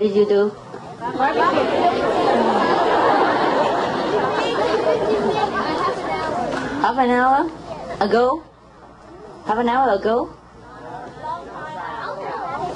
[0.00, 0.48] Did you do?
[6.80, 7.50] Half an hour
[8.00, 8.42] ago?
[9.44, 10.30] Half an hour ago?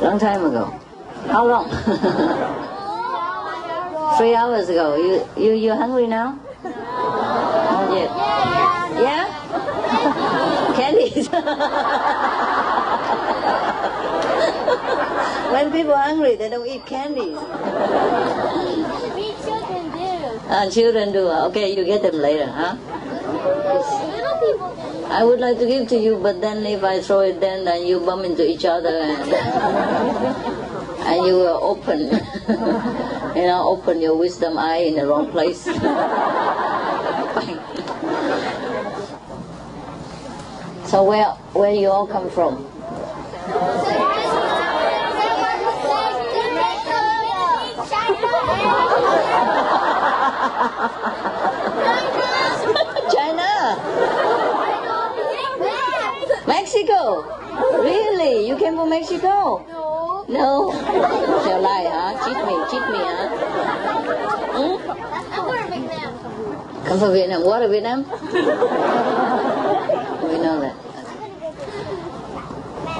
[0.02, 0.66] Long time ago.
[1.28, 1.70] How long?
[4.18, 4.96] Three hours ago.
[4.96, 6.38] You you you hungry now?
[6.62, 8.10] Not yet.
[9.00, 9.24] Yeah?
[10.76, 11.30] Candies.
[15.52, 17.36] when people are hungry, they don't eat candies.
[19.14, 20.40] We children do.
[20.48, 21.28] Uh, children do.
[21.48, 22.76] Okay, you get them later, huh?
[24.10, 25.04] Little people do.
[25.06, 27.86] I would like to give to you, but then if I throw it, then, then
[27.86, 29.32] you bump into each other and,
[31.04, 32.00] and you will open,
[33.36, 35.64] you know, open your wisdom eye in the wrong place.
[40.90, 42.66] so where where you all come from?
[53.14, 53.50] China,
[56.46, 57.24] Mexico.
[57.80, 58.46] Really?
[58.46, 59.64] You came from Mexico?
[59.66, 60.26] No.
[60.28, 60.72] No.
[60.72, 62.24] Tell lie, huh?
[62.24, 63.28] Cheat me, cheat me, huh?
[64.52, 64.76] Hmm?
[64.92, 65.24] I'm
[65.72, 66.12] to Vietnam.
[66.84, 67.44] Come from Vietnam.
[67.44, 68.04] What are Vietnam?
[70.28, 70.76] we know that.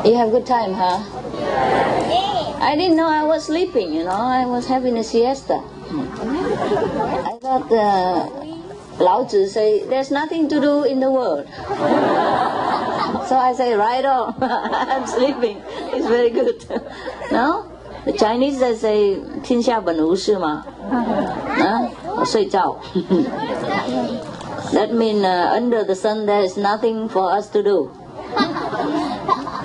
[0.07, 1.03] You have good time, huh?
[2.09, 2.57] Yeah.
[2.63, 4.11] I didn't know I was sleeping, you know.
[4.11, 5.63] I was having a siesta.
[6.54, 11.48] I thought uh, Lao Tzu say, there's nothing to do in the world.
[13.28, 14.36] so I say, right on.
[14.42, 15.62] I'm sleeping.
[15.94, 16.64] It's very good.
[17.32, 17.72] no?
[18.06, 20.64] The Chinese, they say, 天下本无事嘛。
[20.90, 21.90] huh?
[22.16, 22.78] 我睡觉。
[24.74, 27.90] that means uh, under the sun there is nothing for us to do.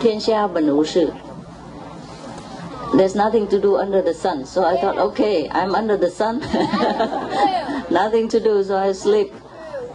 [0.01, 1.13] 天下本无事。
[2.96, 4.46] There's nothing to do under the sun.
[4.46, 6.40] So I thought, okay, I'm under the sun.
[7.92, 9.32] nothing to do, so I sleep.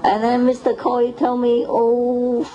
[0.05, 0.77] And then Mr.
[0.77, 2.49] Coy tell me, oh,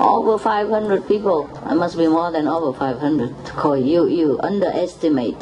[0.00, 1.48] over 500 people.
[1.64, 3.34] I must be more than over 500.
[3.46, 5.40] Coy, you, you underestimate.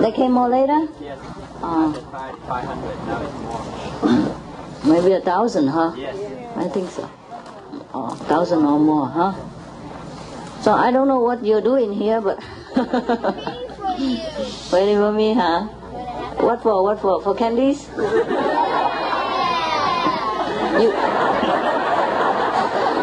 [0.00, 0.88] They came more later?
[1.00, 1.18] Yes.
[1.62, 4.94] Uh, 500, now it's more.
[4.94, 5.92] maybe a thousand, huh?
[5.96, 6.16] Yes.
[6.56, 7.10] I think so.
[7.92, 9.34] Oh, thousand or more, huh?
[10.68, 12.42] So I don't know what you're doing here, but
[12.74, 12.82] For
[13.96, 14.20] you.
[14.70, 15.62] waiting for me, huh?
[16.44, 16.82] What for?
[16.82, 17.22] What for?
[17.22, 17.88] For candies?
[20.76, 20.92] You.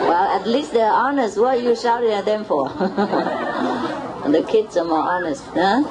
[0.05, 1.39] Well, at least they're honest.
[1.39, 2.69] What are you shouting at them for?
[4.29, 5.81] the kids are more honest, huh?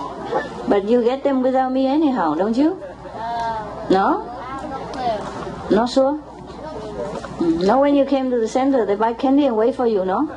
[0.68, 2.80] But you get them without me anyhow, don't you?
[3.90, 4.22] No?
[5.72, 6.22] Not sure?
[7.44, 10.04] Mm, No, when you came to the center, they buy candy and wait for you,
[10.04, 10.26] no?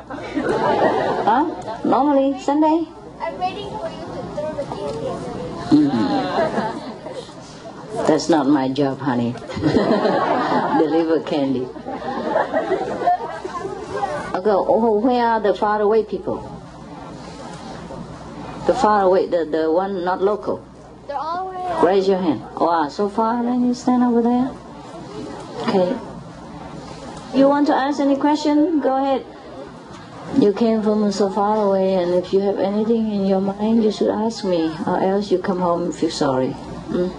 [1.28, 1.80] Huh?
[1.84, 2.86] Normally, Sunday?
[3.20, 5.08] I'm waiting for you to throw the candy.
[8.06, 9.32] That's not my job, honey.
[9.58, 11.64] Deliver candy.
[14.38, 16.36] Okay, oh, where are the far away people?
[18.66, 20.62] The far away, the, the one not local.
[21.06, 21.48] They're all.
[21.84, 22.42] Raise your hand.
[22.60, 24.50] Wow, so far, then you stand over there.
[25.62, 26.07] Okay.
[27.38, 28.80] You want to ask any question?
[28.80, 29.24] Go ahead.
[30.42, 33.92] You came from so far away, and if you have anything in your mind, you
[33.92, 36.50] should ask me, or else you come home and feel sorry.
[36.50, 37.14] Hmm?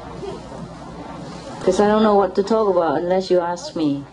[1.58, 4.04] Because I don't know what to talk about unless you ask me.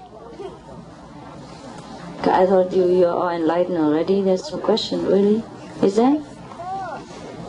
[2.22, 4.22] I thought you you're all enlightened already.
[4.22, 5.42] There's no question, really.
[5.82, 6.22] Is there?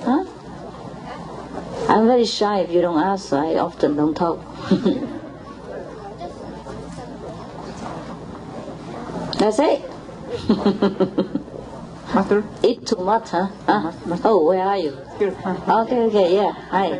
[0.02, 0.26] Huh?
[1.90, 4.40] I'm very shy if you don't ask, so I often don't talk.
[9.38, 9.82] That's it.
[12.14, 12.44] Master?
[12.64, 13.48] Eat too much, huh?
[13.66, 13.92] huh?
[14.24, 14.98] Oh, where are you?
[15.20, 15.36] Here.
[15.46, 16.52] Uh, Okay, okay, yeah.
[16.72, 16.98] Hi.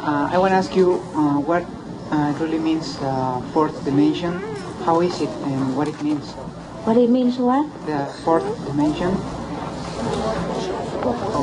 [0.00, 1.64] uh, I want to ask you uh, what
[2.10, 4.32] uh, it really means uh, fourth dimension.
[4.84, 6.32] How is it and what it means?
[6.88, 7.66] What it means what?
[7.84, 9.12] The fourth dimension.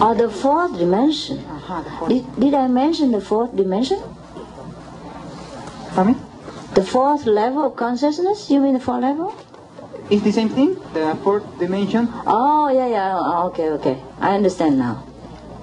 [0.02, 1.46] Oh, the fourth dimension.
[1.46, 2.10] Aha, the fourth.
[2.10, 4.02] Did, did I mention the fourth dimension?
[5.94, 6.20] Pardon me?
[6.75, 8.51] The fourth level of consciousness?
[8.51, 9.33] You mean the fourth level?
[10.10, 10.75] It's the same thing?
[10.92, 12.10] The fourth dimension?
[12.27, 13.16] Oh, yeah, yeah.
[13.16, 13.98] Oh, okay, okay.
[14.19, 14.95] I understand now.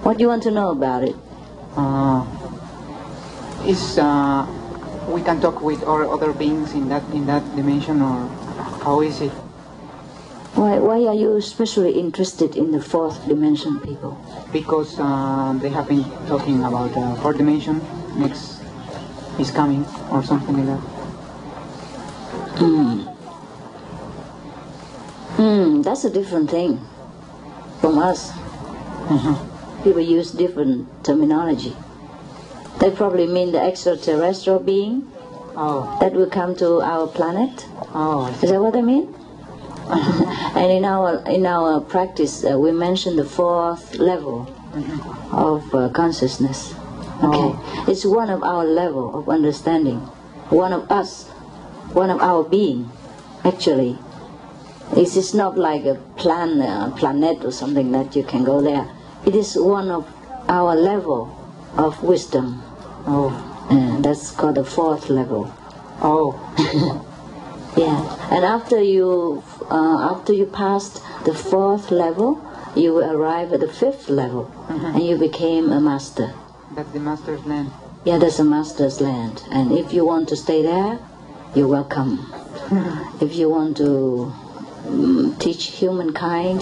[0.01, 1.15] What do you want to know about it?
[1.77, 2.25] Uh,
[3.65, 4.45] is uh,
[5.07, 8.27] we can talk with our other beings in that in that dimension or
[8.81, 9.31] how is it?
[10.57, 14.17] Why, why are you especially interested in the fourth dimension people?
[14.51, 17.81] Because uh, they have been talking about uh, fourth dimension
[18.17, 18.61] next
[19.39, 20.92] is coming or something like that.
[22.63, 22.99] Hmm.
[25.35, 26.79] Hmm, that's a different thing
[27.81, 28.31] from us.
[29.09, 29.35] Mhm.
[29.83, 31.75] people use different terminology.
[32.79, 35.11] They probably mean the extraterrestrial being
[35.57, 37.67] Oh, that will come to our planet.
[37.93, 39.13] oh, Is that what they mean?
[40.55, 44.47] and in our in our practice, uh, we mention the fourth level
[45.33, 46.73] of uh, consciousness.
[47.21, 47.51] Okay,
[47.91, 49.99] it's one of our level of understanding,
[50.49, 51.25] one of us,
[51.93, 52.89] one of our being.
[53.43, 53.97] Actually,
[54.95, 58.89] it is not like a plan, uh, planet or something that you can go there.
[59.25, 60.07] It is one of
[60.49, 61.29] our level
[61.77, 62.61] of wisdom.
[63.07, 63.31] oh,
[63.69, 65.47] Uh, that's called the fourth level.
[66.01, 66.35] oh,
[67.75, 67.97] Yeah,
[68.29, 69.41] and after you
[69.71, 72.37] uh, after you passed the fourth level,
[72.75, 76.33] you will arrive at the fifth level, and you became a master.
[76.75, 77.71] that's the master's land.
[78.05, 80.99] Yeah, that's a master's land, and if you want to stay there,
[81.55, 82.19] you're welcome.
[83.21, 84.33] if you want to
[84.85, 86.61] mm, teach humankind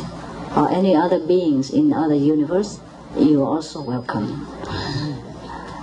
[0.55, 2.79] or any other beings in other universe,
[3.17, 4.47] you're also welcome.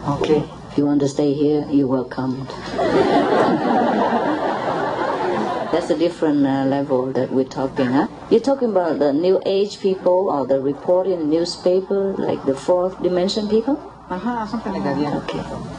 [0.06, 0.44] Okay.
[0.70, 2.46] If you want to stay here, you're welcome.
[5.72, 8.08] That's a different uh, level that we're talking, huh?
[8.30, 12.54] You're talking about the new age people or the report in the newspaper, like the
[12.54, 13.76] fourth dimension people?
[14.08, 15.16] Uh-huh, something like that, yeah.
[15.18, 15.77] Okay.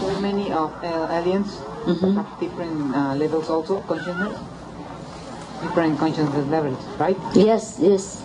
[0.00, 1.56] So many of uh, aliens
[1.86, 2.16] Mhm.
[2.16, 4.36] have different uh, levels also, consciousness.
[5.62, 7.16] Different consciousness levels, right?
[7.34, 8.22] Yes, yes.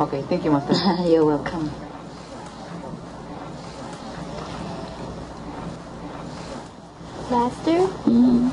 [0.00, 0.74] Okay, thank you, Master.
[1.06, 1.70] You're welcome.
[7.30, 7.78] Master?
[8.10, 8.50] Mm.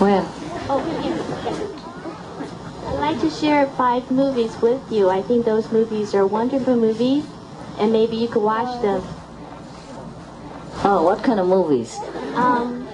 [0.00, 0.26] Well,
[0.70, 0.84] Oh,
[2.88, 5.08] I'd like to share five movies with you.
[5.08, 7.24] I think those movies are wonderful movies,
[7.78, 9.02] and maybe you could watch them.
[10.88, 11.98] Oh, what kind of movies?
[12.34, 12.88] Um,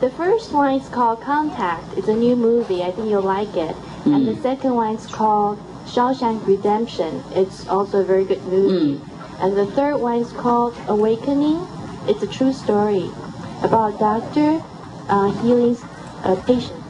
[0.00, 1.82] the first one is called Contact.
[1.96, 2.82] It's a new movie.
[2.82, 3.74] I think you'll like it.
[4.04, 7.22] And the second one is called Shawshank Redemption.
[7.32, 9.00] It's also a very good movie.
[9.40, 11.66] And the third one is called Awakening.
[12.06, 13.10] It's a true story
[13.62, 14.62] about a doctor
[15.08, 15.76] uh, healing
[16.24, 16.82] a patient.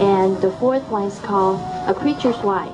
[0.00, 2.72] And the fourth one is called A Preacher's Wife.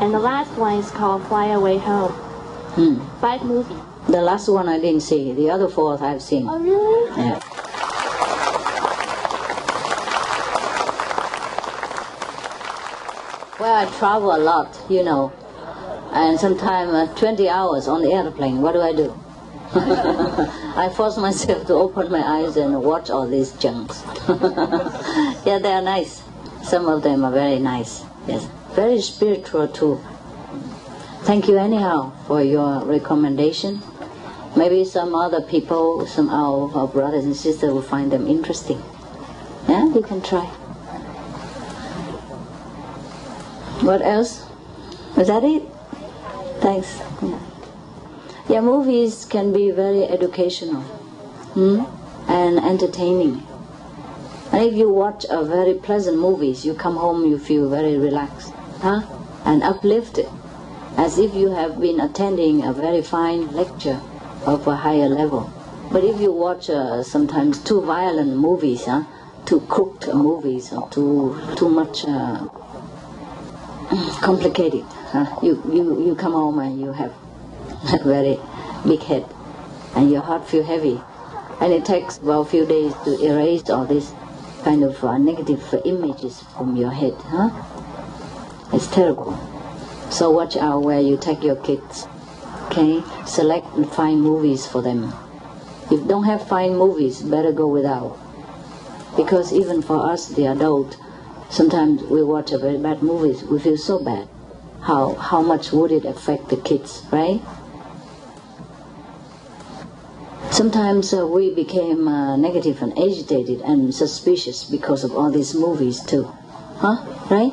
[0.00, 2.12] And the last one is called Fly Away Home.
[2.12, 3.20] Hmm.
[3.20, 3.87] Five movies.
[4.08, 5.34] The last one I didn't see.
[5.34, 6.48] The other four I've seen.
[6.48, 7.10] Oh, really?
[7.14, 7.38] Yeah.
[13.60, 15.30] Well, I travel a lot, you know,
[16.12, 18.62] and sometimes uh, 20 hours on the airplane.
[18.62, 19.14] What do I do?
[19.74, 24.02] I force myself to open my eyes and watch all these junks.
[25.44, 26.22] yeah, they are nice.
[26.62, 28.04] Some of them are very nice.
[28.26, 30.00] Yes, very spiritual too.
[31.24, 33.82] Thank you anyhow for your recommendation.
[34.56, 38.82] Maybe some other people, some of our brothers and sisters will find them interesting.
[39.68, 40.46] Yeah, you can try.
[43.82, 44.44] What else?
[45.16, 45.62] Is that it?
[46.60, 47.00] Thanks.
[47.22, 47.38] Yeah.
[48.48, 50.82] yeah, movies can be very educational
[51.52, 51.84] hmm?
[52.28, 53.46] and entertaining.
[54.50, 58.52] And if you watch a very pleasant movies, you come home, you feel very relaxed,
[58.80, 59.02] huh?
[59.44, 60.28] And uplifted,
[60.96, 64.00] as if you have been attending a very fine lecture
[64.54, 65.52] of a higher level.
[65.92, 69.04] But if you watch uh, sometimes too violent movies, huh?
[69.46, 72.46] Too cooked movies or too too much uh,
[74.20, 75.26] complicated, huh?
[75.42, 77.12] You you you come home and you have
[78.00, 78.38] a very
[78.86, 79.24] big head,
[79.94, 81.00] and your heart feel heavy,
[81.60, 84.12] and it takes about a few days to erase all these
[84.62, 87.50] kind of uh, negative images from your head, huh?
[88.72, 89.38] It's terrible.
[90.10, 92.06] So watch out where you take your kids.
[92.70, 95.10] Okay, select fine movies for them.
[95.90, 98.18] If don't have fine movies, better go without.
[99.16, 100.98] Because even for us, the adult,
[101.48, 104.28] sometimes we watch a very bad movies, we feel so bad.
[104.82, 107.40] How how much would it affect the kids, right?
[110.50, 116.04] Sometimes uh, we became uh, negative and agitated and suspicious because of all these movies
[116.04, 116.24] too,
[116.84, 117.00] huh?
[117.30, 117.52] Right?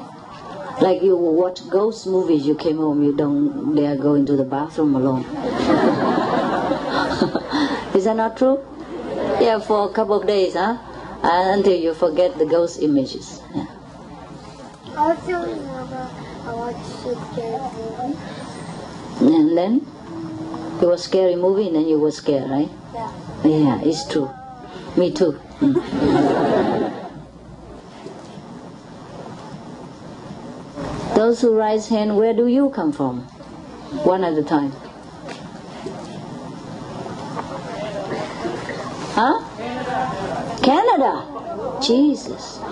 [0.82, 4.94] Like you watch ghost movies, you came home, you don't dare go into the bathroom
[4.96, 5.24] alone.
[7.96, 8.60] Is that not true?
[9.40, 10.78] Yeah, for a couple of days, huh?
[11.24, 13.40] Uh, until you forget the ghost images.
[13.56, 13.66] Yeah.
[14.98, 16.12] I was telling Mama
[16.46, 17.60] I watched a scary
[19.22, 19.36] movie.
[19.38, 19.86] And then
[20.82, 22.70] it was scary movie, and then you were scared, right?
[22.94, 23.12] Yeah.
[23.46, 24.30] Yeah, it's true.
[24.98, 25.40] Me too.
[25.62, 26.92] Mm.
[31.26, 33.22] Those who raise hand, where do you come from?
[34.06, 34.72] One at a time.
[39.18, 39.42] Huh?
[40.62, 41.26] Canada.
[41.82, 42.60] Jesus.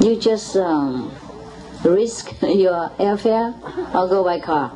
[0.00, 1.10] You just um,
[1.82, 3.52] risk your airfare
[3.92, 4.70] or go by car?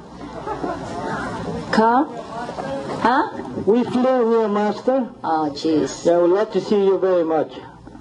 [1.71, 2.07] Car?
[3.07, 3.31] Huh?
[3.65, 5.09] We flew here, Master.
[5.23, 6.05] Oh, jeez.
[6.05, 7.53] Yeah, I would like to see you very much.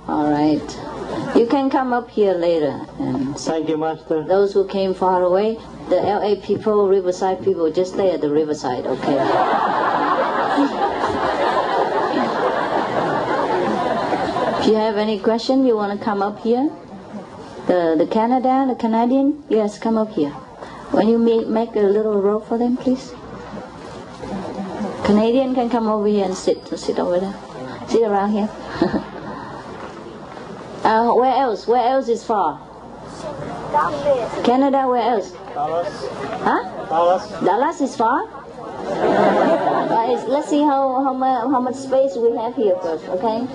[0.08, 0.91] All right.
[1.36, 2.80] You can come up here later.
[3.00, 4.24] And Thank you, Master.
[4.24, 5.58] those who came far away,
[5.90, 9.18] the LA people, Riverside people, just stay at the Riverside, okay?
[14.60, 16.70] if you have any question, you want to come up here.
[17.68, 20.32] The the Canada, the Canadian, yes, come up here.
[20.92, 23.14] When you make, make a little row for them, please.
[25.06, 26.68] Canadian can come over here and sit.
[26.78, 27.36] Sit over there.
[27.88, 28.50] Sit around here.
[30.84, 31.68] uh, where else?
[31.68, 32.60] Where else is far?
[34.44, 35.32] Canada, where else?
[35.54, 36.08] Dallas.
[36.44, 36.88] Huh?
[36.90, 37.30] Dallas.
[37.44, 38.28] Dallas is far.
[38.84, 43.46] Uh, let's see how how much how much space we have here first, okay?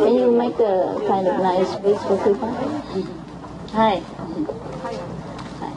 [0.00, 2.50] Can you make a kind of nice space for people?
[3.72, 4.02] Hi.
[5.60, 5.72] Hi.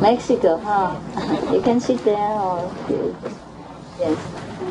[0.00, 0.60] Mexico.
[0.64, 1.50] Oh.
[1.52, 2.72] you can sit there or
[3.98, 4.18] yes,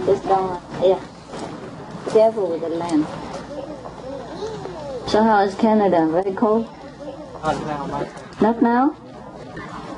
[0.05, 0.99] just don't yeah.
[2.11, 3.05] Careful with the land.
[5.07, 6.07] So how is Canada?
[6.11, 6.67] Very cold?
[7.43, 8.41] Not now, Master.
[8.41, 8.89] Not now?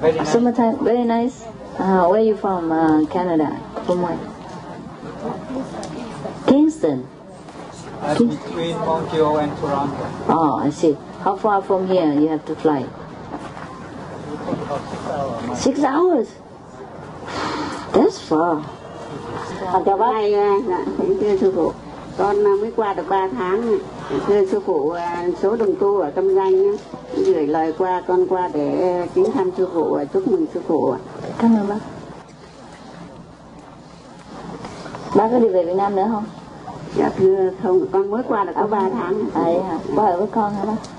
[0.01, 0.29] Very nice.
[0.31, 1.43] Summertime, very nice.
[1.79, 2.71] Uh, where you from?
[2.71, 3.49] Uh, Canada.
[3.85, 4.19] From where?
[6.47, 7.07] Kingston.
[8.01, 10.05] Uh, between Montreal and Toronto.
[10.27, 10.97] Oh, I see.
[11.21, 12.85] How far from here you have to fly?
[15.55, 16.27] Six hours.
[17.93, 18.61] That's far.
[19.73, 20.13] À, chào bác.
[20.13, 20.85] Nay, à, dạ,
[21.21, 21.71] thưa sư phụ,
[22.17, 23.77] con à, mới qua được 3 tháng.
[24.09, 26.71] Thưa sư phụ, à, số đồng tu ở tâm danh á,
[27.15, 30.95] gửi lời qua con qua để kính thăm sư phụ và chúc mừng sư phụ.
[31.37, 31.79] Cảm ơn bác.
[35.15, 36.23] Bác có đi về Việt Nam nữa không?
[36.95, 39.19] Dạ thưa không, con mới qua được có 3 tháng.
[39.33, 39.79] À, vậy hả?
[39.95, 40.97] Bác ở với con hả bác?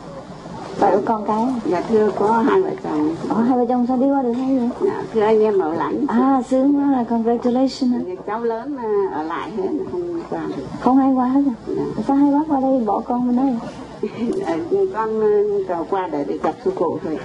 [0.81, 1.45] Ở với con cái?
[1.67, 3.15] Dạ thưa có hai vợ chồng.
[3.29, 4.69] Ồ, hai vợ chồng sao đi qua được hay vậy?
[4.81, 6.05] Dạ, thưa anh em ở lãnh.
[6.09, 7.93] À, sướng quá là congratulations.
[8.27, 10.65] Cháu lớn à, ở lại hết, không qua được.
[10.81, 11.77] Không hay quá hết rồi.
[12.07, 13.55] Sao hai bác qua đây bỏ con bên đây?
[14.37, 14.57] Dạ,
[14.95, 15.29] con à,
[15.69, 17.19] cầu qua để đi gặp sư phụ thôi.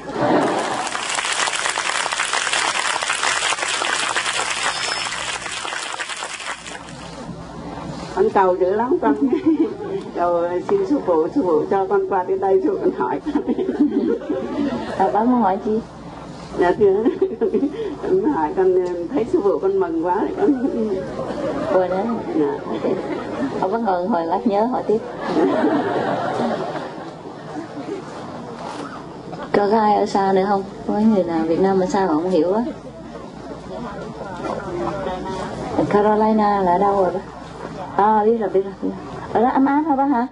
[8.16, 9.16] Con cầu dữ lắm con
[10.16, 13.44] cầu xin sư phụ sư phụ cho con qua đến đây rồi con hỏi con
[14.98, 15.80] À, bác muốn hỏi chi?
[16.60, 17.04] dạ thưa
[18.04, 18.76] con hỏi con
[19.14, 20.68] thấy sư phụ con mừng quá thì con
[21.74, 22.04] Vừa nữa.
[22.36, 22.60] dạ.
[23.62, 24.98] Ông có ngồi hồi lát nhớ hỏi tiếp.
[29.54, 30.64] Có ai ở xa nữa không?
[30.88, 32.64] Có người nào Việt Nam mà sao mà không hiểu á?
[35.78, 37.20] Ở Carolina là ở đâu rồi bác?
[37.98, 38.92] À biết rồi, biết rồi.
[39.34, 40.28] Ở đó ấm áp hả bác hả?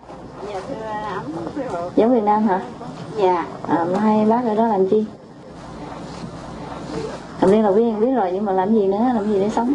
[1.95, 2.61] Giống Việt Nam hả?
[3.17, 5.05] dạ À, hai bác ở đó làm chi?
[7.41, 9.73] Làm liên là viên biết rồi nhưng mà làm gì nữa, làm gì để sống?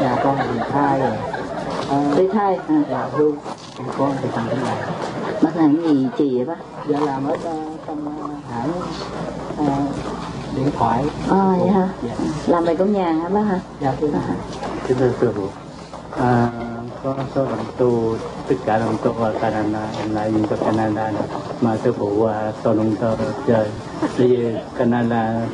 [0.00, 1.10] Dạ con bị thai rồi.
[1.90, 2.58] À, Đi thai.
[2.68, 3.36] À, dạ hương.
[3.98, 4.76] Con thì thế này.
[5.42, 6.56] bác làm gì chị vậy bác?
[6.88, 7.52] Dạ làm ở ờ,
[7.86, 8.70] trong ờ, hãng
[9.56, 9.72] ờ,
[10.56, 11.04] điện thoại.
[11.30, 11.88] À vậy hả?
[12.02, 12.14] Dạ.
[12.46, 13.60] Làm về công nhà hả bác hả?
[13.80, 14.08] Dạ thưa.
[14.88, 15.46] Kính thưa sư phụ,
[16.22, 16.48] à,
[17.04, 18.16] có số đồng tu,
[18.48, 21.22] tất cả đồng tu ở Canada, em lại nhìn cho Canada này.
[21.60, 23.08] mà sư phụ à, tôi đồng tu
[23.46, 23.68] chơi.
[24.16, 25.46] Vì Canada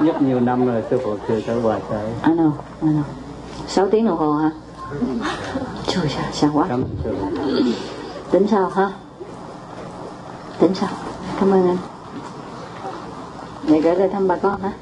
[0.00, 2.06] nhất nhiều năm rồi sư phụ chưa tới qua tới.
[2.24, 2.50] I know,
[2.82, 3.02] I know.
[3.68, 4.50] 6 tiếng đồng hồ hả?
[5.86, 6.66] Trời ơi, sao quá.
[6.68, 6.84] Cảm.
[8.30, 8.90] Tính sao hả?
[10.58, 10.88] Tính sao?
[11.40, 11.76] Cảm ơn anh
[13.68, 14.72] mẹ gửi lời thăm bà con hả?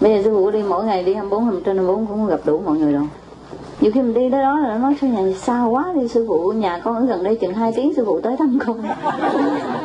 [0.00, 2.62] Bây giờ sư phụ đi mỗi ngày đi 24 hôm trên 24 cũng gặp đủ
[2.64, 3.08] mọi người rồi
[3.80, 6.24] Nhiều khi mình đi tới đó là nó nói sao nhà xa quá đi sư
[6.28, 8.82] phụ nhà con ở gần đây chừng 2 tiếng sư phụ tới thăm con.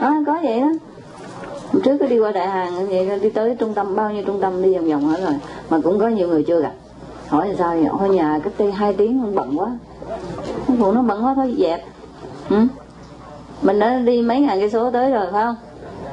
[0.01, 0.72] Đó, có vậy đó.
[1.74, 4.41] Hôm trước có đi qua đại hàng vậy đi tới trung tâm bao nhiêu trung
[4.41, 5.34] tâm đi vòng vòng hết rồi
[5.70, 6.72] mà cũng có nhiều người chưa gặp
[7.32, 9.72] hỏi là sao vậy hỏi nhà cách đây hai tiếng không bận quá
[10.68, 11.86] Sư phụ nó bận quá thôi dẹp
[12.50, 12.56] ừ?
[13.62, 15.56] mình đã đi mấy ngàn cây số tới rồi phải không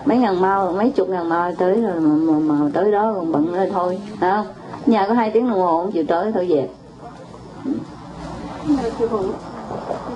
[0.08, 3.32] mấy ngàn mao mấy chục ngàn mao tới rồi mà, mà, mà tới đó còn
[3.32, 4.46] bận nữa thôi phải không
[4.86, 6.68] nhà có hai tiếng đồng hồ không chịu tới thôi dẹp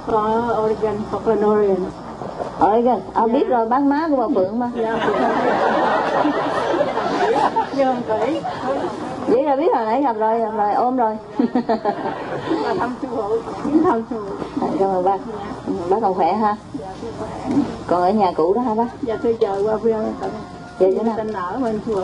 [0.07, 1.77] Có Oregon, Oregon.
[2.65, 4.71] Oregon à, biết rồi bác má của bà Phượng mà.
[8.07, 8.41] Kỹ,
[9.27, 11.17] vậy là biết hồi nãy gặp rồi gặp rồi ôm rồi.
[12.79, 13.23] Thăm sư phụ,
[13.85, 14.17] thăm sư
[14.61, 14.67] phụ.
[14.79, 15.19] cảm ơn bác.
[15.67, 16.57] Ừ, bác còn khỏe ha
[17.87, 18.87] còn ở nhà cũ đó hả bác?
[19.03, 19.97] Dạ tôi chờ qua phía
[20.79, 22.01] về chỗ nào tên ở bên phụ.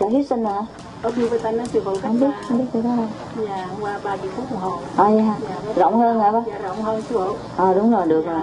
[0.00, 0.62] chợ Houston hả
[1.02, 3.06] ở phía bên nó sư phụ cách không biết không biết từ đó đâu.
[3.46, 5.34] nhà qua 30 phút đồng hồ à vậy hả?
[5.76, 6.42] Rộng hơn hả bác?
[6.46, 8.40] Dạ rộng hơn sư phụ ờ đúng rồi được rồi.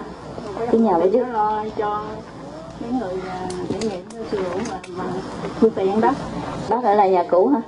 [0.72, 2.04] Cái nhà bên trước nó lo cho
[2.82, 5.04] mấy người à, trải nghiệm sư phụ mà, mà
[5.60, 6.12] thu tiền đó.
[6.70, 7.62] Bác ở là nhà cũ hả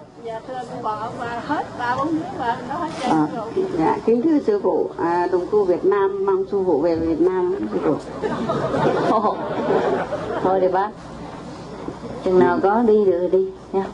[0.47, 3.27] thưa con còn ở mà hết ba bốn đứa mà nó hết trơn À.
[3.35, 6.95] rồi Dạ, kính thưa sư phụ, à, đồng tu Việt Nam mong sư phụ về
[6.95, 7.95] Việt Nam sư phụ.
[9.11, 9.35] Ồ,
[10.43, 10.89] thôi đi bác
[12.25, 13.85] chừng nào có đi được thì đi nha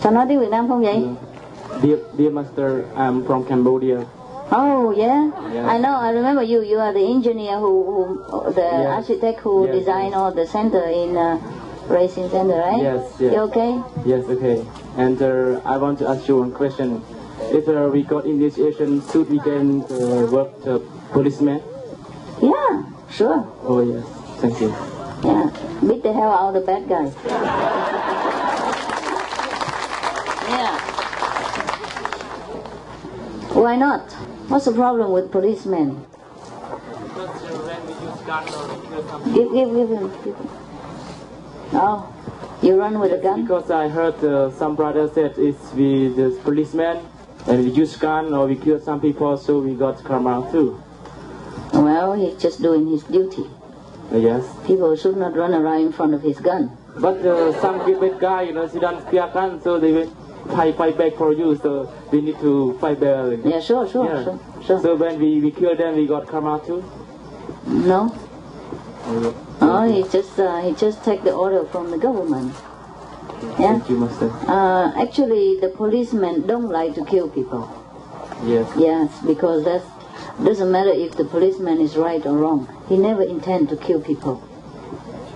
[0.00, 1.08] sao nói tiếng Việt Nam không vậy
[1.82, 3.96] Dear, dear Master, I'm from Cambodia.
[4.56, 5.30] Oh yeah.
[5.54, 5.66] Yeah.
[5.74, 6.00] I know.
[6.00, 6.60] I remember you.
[6.62, 7.84] You are the engineer who,
[8.30, 8.90] who the Yeah.
[8.96, 11.38] architect who Yes, designed all the center in uh,
[11.90, 12.80] racing center, right?
[12.82, 13.32] Yes, yes.
[13.34, 13.82] You okay?
[14.06, 14.64] Yes, okay.
[14.96, 17.02] And uh, I want to ask you one question.
[17.50, 20.78] If uh, we got initiation, should we can uh, work the
[21.10, 21.60] policeman?
[22.40, 23.42] Yeah, sure.
[23.66, 24.06] Oh yes,
[24.40, 24.70] thank you.
[25.24, 25.50] Yeah,
[25.86, 27.12] beat the hell out of the bad guys.
[30.48, 30.78] yeah.
[33.52, 34.12] Why not?
[34.48, 36.06] What's the problem with policemen?
[39.34, 40.08] Give, give, give him.
[40.24, 40.59] Give him.
[41.72, 42.12] Oh,
[42.62, 43.42] you run with a gun?
[43.42, 47.06] Because I heard uh, some brothers said it's with the policeman
[47.46, 50.80] and we use gun or we kill some people, so we got karma too.
[51.72, 53.44] Well, he's just doing his duty.
[54.12, 54.44] Uh, yes.
[54.66, 56.76] People should not run around in front of his gun.
[56.98, 60.10] But uh, some bad guy, you know, she don't fear gun, so they will
[60.48, 61.56] fight, fight back for you.
[61.56, 63.38] So we need to fight back.
[63.44, 64.24] Yeah, sure, sure, Yeah.
[64.24, 64.80] sure, sure.
[64.82, 66.82] So when we, we kill them, we got karma too.
[67.66, 68.08] No,
[69.60, 72.54] oh, he just uh, he just take the order from the government.
[73.42, 73.56] Yeah.
[73.56, 74.30] Thank you, Master.
[74.48, 77.68] Uh, actually, the policemen don't like to kill people.
[78.44, 78.70] Yes.
[78.76, 79.82] Yes, because that
[80.44, 82.68] doesn't matter if the policeman is right or wrong.
[82.88, 84.42] He never intend to kill people.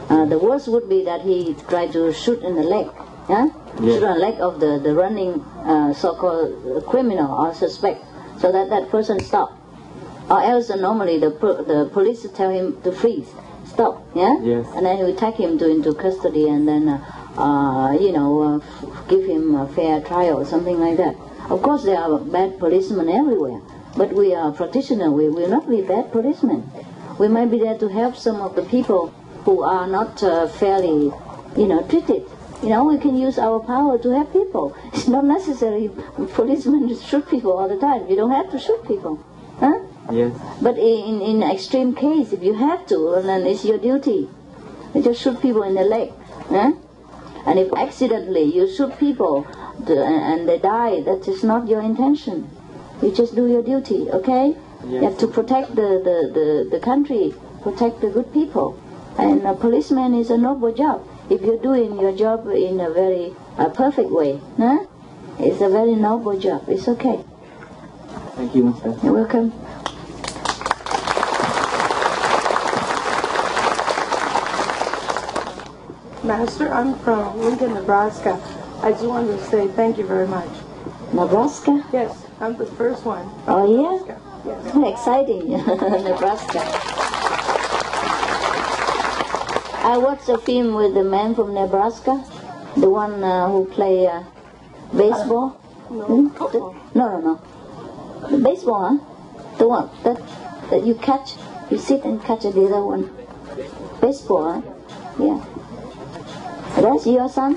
[0.08, 2.88] Uh, the worst would be that he tried to shoot in the leg.
[3.28, 3.48] Yeah?
[3.80, 3.94] Yeah.
[3.94, 8.04] Shoot on the leg of the, the running uh, so-called criminal or suspect
[8.38, 9.58] so that that person stop.
[10.30, 13.28] Or else uh, normally the, the police tell him to freeze,
[13.74, 14.38] stop, yeah?
[14.42, 14.66] Yes.
[14.74, 16.98] And then he will take him to into custody and then, uh,
[17.36, 21.14] uh, you know, uh, f- give him a fair trial or something like that.
[21.50, 23.60] Of course, there are bad policemen everywhere,
[23.96, 25.10] but we are practitioners.
[25.10, 26.70] We will not be bad policemen.
[27.18, 29.08] We might be there to help some of the people
[29.44, 31.12] who are not uh, fairly,
[31.56, 32.24] you know, treated.
[32.62, 34.74] You know, we can use our power to help people.
[34.94, 35.90] It's not necessary
[36.32, 38.08] policemen to shoot people all the time.
[38.08, 39.18] You don't have to shoot people.
[40.10, 40.32] Yes.
[40.60, 44.28] But in, in extreme case, if you have to, then it's your duty.
[44.94, 46.12] You just shoot people in the leg.
[46.50, 46.72] eh?
[47.46, 49.46] And if accidentally you shoot people
[49.86, 52.48] and, they die, that is not your intention.
[53.02, 54.56] You just do your duty, okay?
[54.86, 58.78] You have to protect the, the, the, the country, protect the good people.
[59.18, 61.06] And a policeman is a noble job.
[61.30, 64.84] If you're doing your job in a very uh, perfect way, huh?
[65.38, 66.64] it's a very noble job.
[66.68, 67.24] It's okay.
[68.36, 68.96] Thank you, Master.
[69.02, 69.52] You're welcome.
[76.24, 78.40] Master, I'm from Lincoln, Nebraska.
[78.82, 80.48] I just wanted to say thank you very much.
[81.12, 81.84] Nebraska?
[81.92, 83.28] Yes, I'm the first one.
[83.46, 83.98] Oh, yeah?
[83.98, 84.20] Nebraska.
[84.46, 84.94] Yes.
[84.94, 85.48] Exciting,
[86.04, 86.60] Nebraska.
[89.86, 92.24] I watched a film with the man from Nebraska,
[92.76, 94.22] the one uh, who play uh,
[94.96, 95.60] baseball.
[95.90, 96.28] No, Hmm?
[96.28, 96.74] football.
[96.94, 98.28] No, no, no.
[98.30, 99.56] The baseball, huh?
[99.58, 100.16] The one that
[100.70, 101.34] that you catch,
[101.70, 103.10] you sit and catch the other one.
[104.00, 104.62] Baseball, huh?
[105.22, 105.44] Yeah.
[106.76, 107.54] That's your son.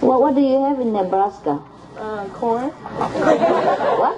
[0.00, 1.60] what What do you have in Nebraska?
[1.96, 2.70] Uh, corn.
[2.70, 4.16] What?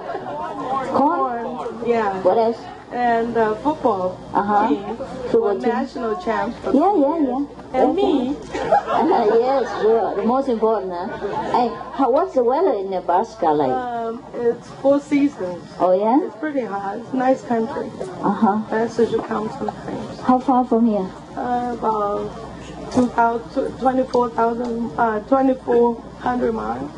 [0.88, 0.88] Corn.
[0.88, 1.84] Corn.
[1.86, 2.22] Yeah.
[2.22, 2.58] What else?
[2.92, 4.68] And uh, football Uh-huh.
[4.68, 4.96] team.
[4.96, 5.68] Football Won team.
[5.70, 6.56] national champs.
[6.60, 7.48] for Yeah, yeah, years.
[7.72, 7.80] yeah.
[7.80, 8.06] And Okay.
[8.06, 8.36] me.
[8.36, 10.14] Uh, yes, sure.
[10.14, 11.06] The most important, huh?
[11.52, 13.70] Hey, how, what's the weather in Nebraska like?
[13.70, 15.64] Um, it's four seasons.
[15.80, 16.26] Oh, yeah?
[16.26, 16.98] It's pretty hot.
[16.98, 17.90] It's a nice country.
[18.22, 18.62] Uh-huh.
[18.70, 20.20] That's should count sometimes.
[20.20, 21.10] How far from here?
[21.36, 22.30] Uh, about
[22.92, 26.90] 2,000 24,000, uh, 2,400 miles.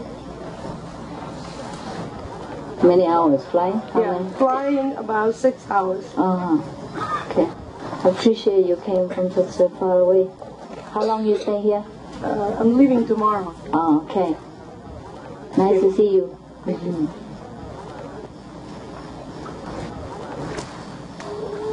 [2.83, 3.79] Many hours flying?
[3.93, 4.31] How Yeah, many?
[4.35, 6.05] flying about six hours.
[6.17, 6.59] Uh-huh.
[7.31, 7.49] Okay.
[8.05, 10.29] I appreciate you came from such a far away.
[10.93, 11.85] How long you stay here?
[12.23, 13.55] Uh, I'm leaving tomorrow.
[13.73, 14.37] Oh, okay.
[15.57, 16.39] Nice to see you.
[16.67, 17.09] Mhm.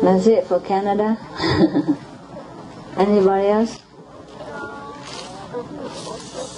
[0.02, 1.18] That's it for Canada.
[2.98, 3.80] Anybody else?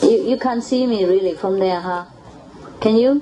[0.04, 2.06] You you can't see me really from there, huh?
[2.82, 3.22] Can you?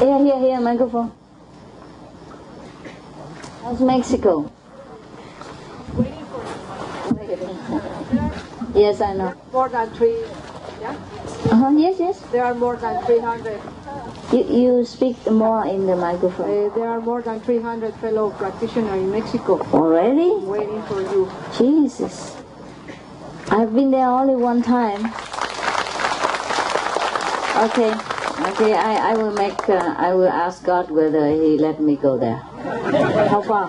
[0.00, 1.12] Here, here, here, microphone.
[3.62, 4.50] How's Mexico?
[8.74, 9.34] Yes, I know.
[9.52, 10.16] More than three.
[10.80, 10.96] Yeah.
[11.52, 12.20] Uh-huh, yes, yes.
[12.32, 13.60] There are more than 300.
[14.32, 14.44] You,
[14.78, 16.48] you speak more in the microphone.
[16.48, 20.30] Uh, there are more than 300 fellow practitioners in Mexico Already?
[20.46, 21.30] waiting for you.
[21.58, 22.36] Jesus.
[23.50, 25.04] I've been there only one time.
[27.68, 28.19] Okay.
[28.40, 32.16] Okay, I, I will make, uh, I will ask God whether He let me go
[32.16, 32.36] there.
[33.28, 33.68] How far?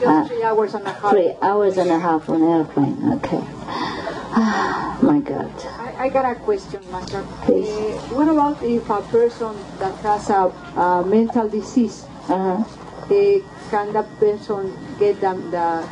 [0.00, 1.10] Just Uh, three hours and a half.
[1.10, 2.98] Three hours and a half on airplane.
[3.14, 3.38] Okay.
[5.02, 5.50] My God.
[5.78, 7.22] I, I got a question, Master.
[7.42, 7.68] Please.
[7.70, 12.62] Uh, what about if a person that has a, a mental disease, Uh-huh.
[12.62, 13.38] uh,
[13.70, 15.86] can that person get them the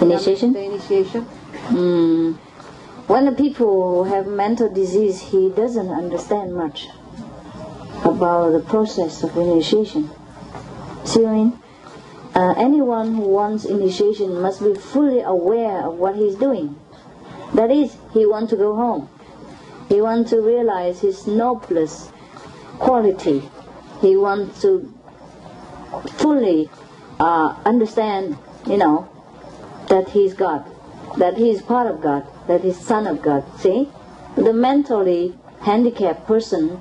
[0.00, 0.52] Initiation?
[0.52, 1.26] The initiation?
[1.68, 2.34] Mm.
[3.06, 6.88] When the people have mental disease, he doesn't understand much
[8.04, 10.10] about the process of initiation.
[11.04, 11.58] See what I mean?
[12.34, 16.76] Uh, anyone who wants initiation must be fully aware of what he's doing.
[17.54, 19.08] That is, he wants to go home.
[19.88, 22.10] He wants to realize his noblest
[22.78, 23.42] quality.
[24.00, 24.92] He wants to
[26.12, 26.70] fully
[27.20, 29.08] uh, understand, you know,
[29.88, 30.64] that he's God,
[31.18, 33.44] that he's part of God, that he's son of God.
[33.60, 33.90] See,
[34.36, 36.80] the mentally handicapped person,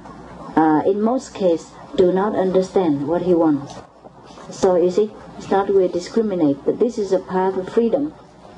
[0.56, 3.76] uh, in most cases, do not understand what he wants.
[4.50, 8.14] So you see, it's not we discriminate, but this is a path of freedom.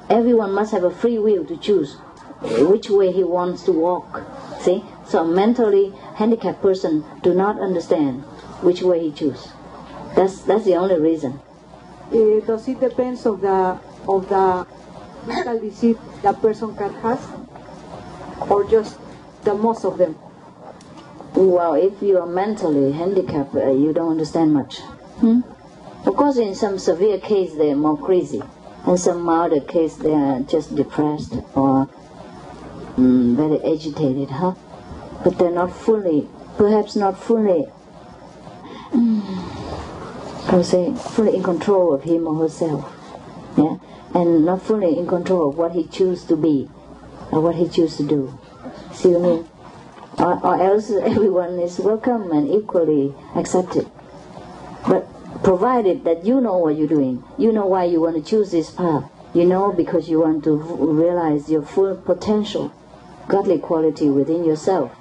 [0.10, 1.98] Everyone must have a free will to choose
[2.42, 4.22] which way he wants to walk.
[4.60, 8.24] See, so mentally handicapped person do not understand
[8.62, 9.50] which way he choose.
[10.16, 11.40] That's that's the only reason.
[12.12, 14.68] Uh, does it depends of the of the
[15.26, 17.20] mental disease that person can has,
[18.50, 19.00] or just
[19.44, 20.18] the most of them?
[21.36, 24.80] Well, if you are mentally handicapped, uh, you don't understand much.
[25.20, 25.42] Hmm?
[26.06, 28.44] Of course, in some severe case, they're more crazy.
[28.86, 31.88] In some milder case, they are just depressed or
[32.98, 34.54] mm, very agitated, huh?
[35.24, 37.66] But they're not fully, perhaps not fully,
[38.92, 39.22] mm,
[40.46, 42.94] how to say, fully in control of him or herself.
[43.58, 43.78] Yeah?
[44.14, 46.70] And not fully in control of what he chooses to be
[47.32, 48.40] or what he chooses to do.
[48.92, 49.50] See what I mean?
[50.18, 53.90] Or, or else everyone is welcome and equally accepted.
[54.88, 55.08] But
[55.44, 58.72] provided that you know what you're doing, you know why you want to choose this
[58.72, 62.72] path, you know because you want to realize your full potential,
[63.28, 64.92] godly quality within yourself.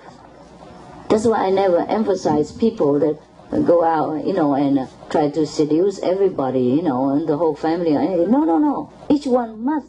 [1.09, 3.19] That's why I never emphasize people that
[3.67, 7.55] go out, you know, and uh, try to seduce everybody, you know, and the whole
[7.55, 7.93] family.
[7.93, 8.93] No, no, no.
[9.11, 9.89] Each one must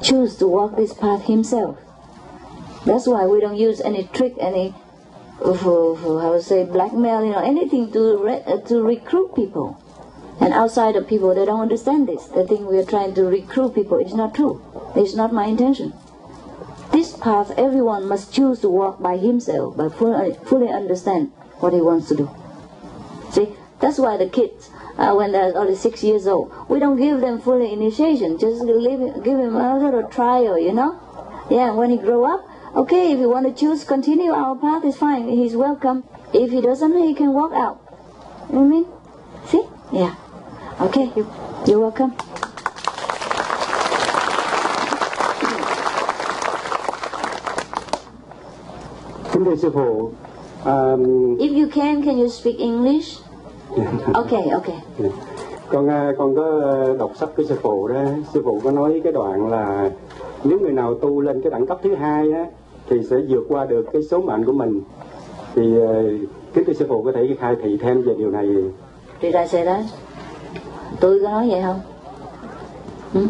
[0.00, 1.78] choose to walk this path himself.
[2.84, 4.74] That's why we don't use any trick, any
[5.44, 9.78] how to say blackmail, you know, anything to re- uh, to recruit people.
[10.40, 12.26] And outside of people, they don't understand this.
[12.26, 13.98] They think we are trying to recruit people.
[13.98, 14.62] It's not true.
[14.96, 15.92] It's not my intention.
[16.90, 21.80] This path, everyone must choose to walk by himself, by fully, fully understand what he
[21.80, 22.30] wants to do.
[23.30, 23.48] See,
[23.80, 27.40] that's why the kids, uh, when they're only six years old, we don't give them
[27.40, 28.38] fully initiation.
[28.38, 31.00] Just leave, give him a little trial, you know.
[31.50, 34.96] Yeah, when he grow up, okay, if you want to choose, continue our path is
[34.96, 35.28] fine.
[35.28, 36.04] He's welcome.
[36.32, 37.78] If he doesn't, he can walk out.
[38.48, 38.86] You know I mean?
[39.46, 39.64] See?
[39.92, 40.14] Yeah.
[40.80, 41.26] Okay, you,
[41.66, 42.12] you're welcome.
[49.32, 50.10] Kính thưa sư phụ,
[50.64, 50.96] à,
[51.38, 53.18] If you can, can you speak English?
[54.14, 54.76] Okay, okay.
[55.68, 58.04] con à, con có à, đọc sách của sư phụ đó,
[58.34, 59.90] sư phụ có nói cái đoạn là
[60.44, 62.46] nếu người nào tu lên cái đẳng cấp thứ hai á
[62.92, 64.80] thì sẽ vượt qua được cái số mệnh của mình.
[65.54, 65.92] Thì à,
[66.54, 68.46] kính thưa sư phụ có thể khai thị thêm về điều này.
[69.22, 69.84] Did I say that?
[71.00, 71.80] Tôi có nói vậy không?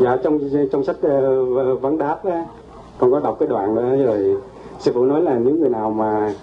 [0.01, 0.39] Dạ trong
[0.73, 1.19] trong sách à,
[1.81, 2.45] vấn đáp á,
[2.99, 4.37] con có đọc cái đoạn đó rồi
[4.79, 6.35] sư phụ nói là nếu người nào mà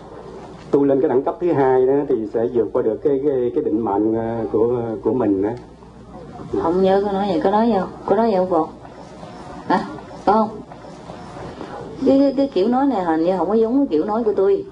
[0.72, 3.52] tu lên cái đẳng cấp thứ hai đó thì sẽ vượt qua được cái cái,
[3.56, 5.50] cái định mệnh à, của của mình đó.
[6.62, 7.90] Không nhớ có nói vậy, có nói vậy không?
[8.06, 8.66] Có nói vậy không phụ?
[9.68, 9.80] Hả?
[10.26, 10.50] Có không?
[12.06, 14.34] Cái, cái, cái kiểu nói này hình như không có giống cái kiểu nói của
[14.36, 14.66] tôi.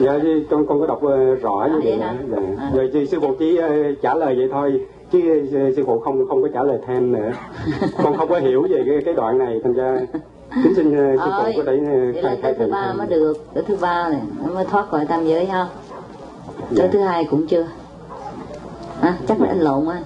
[0.00, 2.14] dạ thì con con có đọc ờ, rõ như À, vậy hả?
[2.30, 2.36] dạ.
[2.58, 2.70] À.
[2.74, 3.68] rồi thì sư phụ chỉ ờ,
[4.02, 4.80] trả lời vậy thôi
[5.12, 5.20] chứ
[5.54, 7.30] ờ, sư phụ không không có trả lời thêm nữa
[8.02, 10.00] con không có hiểu về cái cái đoạn này thành ra
[10.64, 10.90] kính xin
[11.24, 11.78] sư phụ có thể
[12.22, 15.26] khai khai thứ ba mới được, tới thứ ba này nó mới thoát khỏi tam
[15.26, 15.66] giới ha.
[16.70, 16.82] Dạ.
[16.82, 17.66] Tới thứ hai cũng chưa.
[19.00, 20.00] À, chắc là anh lộn á.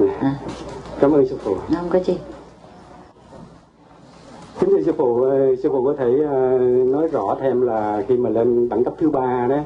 [0.00, 0.06] Dạ.
[0.20, 0.34] À,
[1.00, 2.16] cảm ơn sư phụ không có chi
[4.60, 8.16] kính thưa sư phụ ờ, sư phụ có thể ờ, nói rõ thêm là khi
[8.16, 9.56] mà lên đẳng cấp thứ ba đó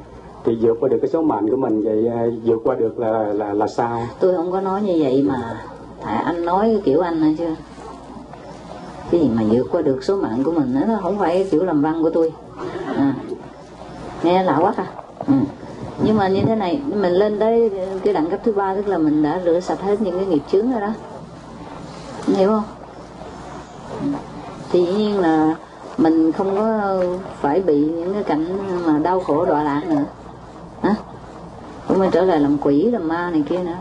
[0.44, 3.32] thì vượt qua được cái số mệnh của mình vậy ờ, vượt qua được là
[3.32, 5.60] là là sao tôi không có nói như vậy mà
[6.04, 7.54] tại anh nói kiểu anh này chưa
[9.10, 11.64] cái gì mà vượt qua được số mạng của mình đó, nó không phải kiểu
[11.64, 12.32] làm văn của tôi
[12.96, 13.14] à.
[14.22, 14.86] nghe lạ quá à
[15.26, 15.34] ừ.
[16.02, 17.70] nhưng mà như thế này mình lên tới
[18.04, 20.42] cái đẳng cấp thứ ba tức là mình đã rửa sạch hết những cái nghiệp
[20.52, 20.92] chướng rồi đó
[22.26, 22.64] hiểu không
[24.02, 24.33] ừ
[24.74, 25.56] thì nhiên là
[25.98, 27.02] mình không có
[27.40, 30.04] phải bị những cái cảnh mà đau khổ đọa lạc nữa.
[30.82, 30.94] Hả?
[31.88, 33.76] Cũng phải trở lại làm quỷ làm ma này kia nữa.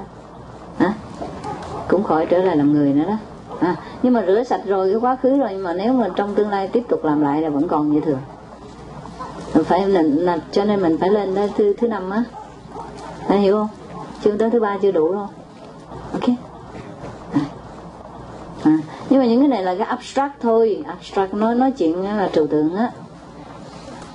[0.78, 0.94] Hả?
[1.88, 3.18] Cũng khỏi trở lại làm người nữa đó.
[3.60, 6.36] À, nhưng mà rửa sạch rồi cái quá khứ rồi nhưng mà nếu mà trong
[6.36, 8.20] tương lai tiếp tục làm lại là vẫn còn như thường.
[9.54, 12.24] Mình phải là, là, cho nên mình phải lên tới thứ thứ năm á.
[13.28, 13.70] Anh hiểu không?
[14.24, 15.28] Chương tới thứ ba chưa đủ đâu
[16.12, 16.53] ok.
[18.64, 18.78] À.
[19.10, 22.48] nhưng mà những cái này là cái abstract thôi abstract nói nói chuyện là trừu
[22.48, 22.92] tượng á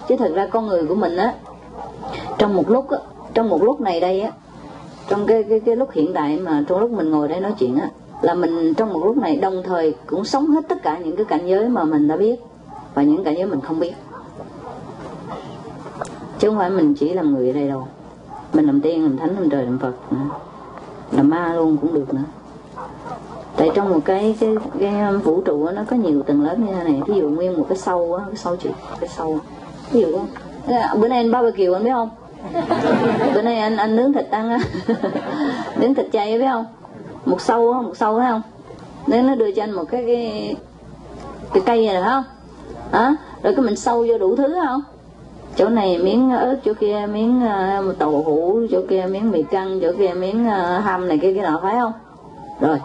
[0.09, 1.35] chứ thật ra con người của mình á,
[2.39, 2.99] trong một lúc á,
[3.35, 4.33] trong một lúc này đây á,
[5.09, 7.77] trong cái cái cái lúc hiện tại mà trong lúc mình ngồi đây nói chuyện
[7.77, 7.89] á,
[8.23, 11.25] là mình trong một lúc này đồng thời cũng sống hết tất cả những cái
[11.25, 12.41] cảnh giới mà mình đã biết
[12.95, 13.93] và những cảnh giới mình không biết
[16.39, 17.89] chứ không phải mình chỉ làm người ở đây đâu
[18.53, 20.19] mình làm tiên, làm thánh, làm trời, làm phật nữa.
[21.13, 22.23] làm ma luôn cũng được nữa
[23.59, 24.93] tại trong một cái cái cái
[25.25, 27.03] vũ trụ đó, nó có nhiều tầng lớp như thế này.
[27.07, 29.39] Ví dụ nguyên một cái sâu á cái sâu chuyện cái sâu
[29.91, 30.19] ví dụ
[30.97, 32.11] bữa nay anh barbecue anh biết không?
[33.35, 34.59] Bữa nay anh anh nướng thịt ăn á.
[35.77, 36.67] Nướng thịt chay biết không?
[37.25, 38.43] Một sâu một sâu thấy không?
[39.07, 40.57] Nếu nó đưa cho anh một cái cái
[41.53, 42.25] cái cây này không?
[42.93, 43.15] Hả?
[43.43, 44.83] Rồi cái mình sâu vô đủ thứ không?
[45.57, 47.43] Chỗ này miếng ớt chỗ kia miếng
[47.89, 51.35] uh, tàu hũ chỗ kia miếng mì căng chỗ kia miếng uh, hầm này kia
[51.35, 51.93] cái nọ phải không?
[52.61, 52.79] Rồi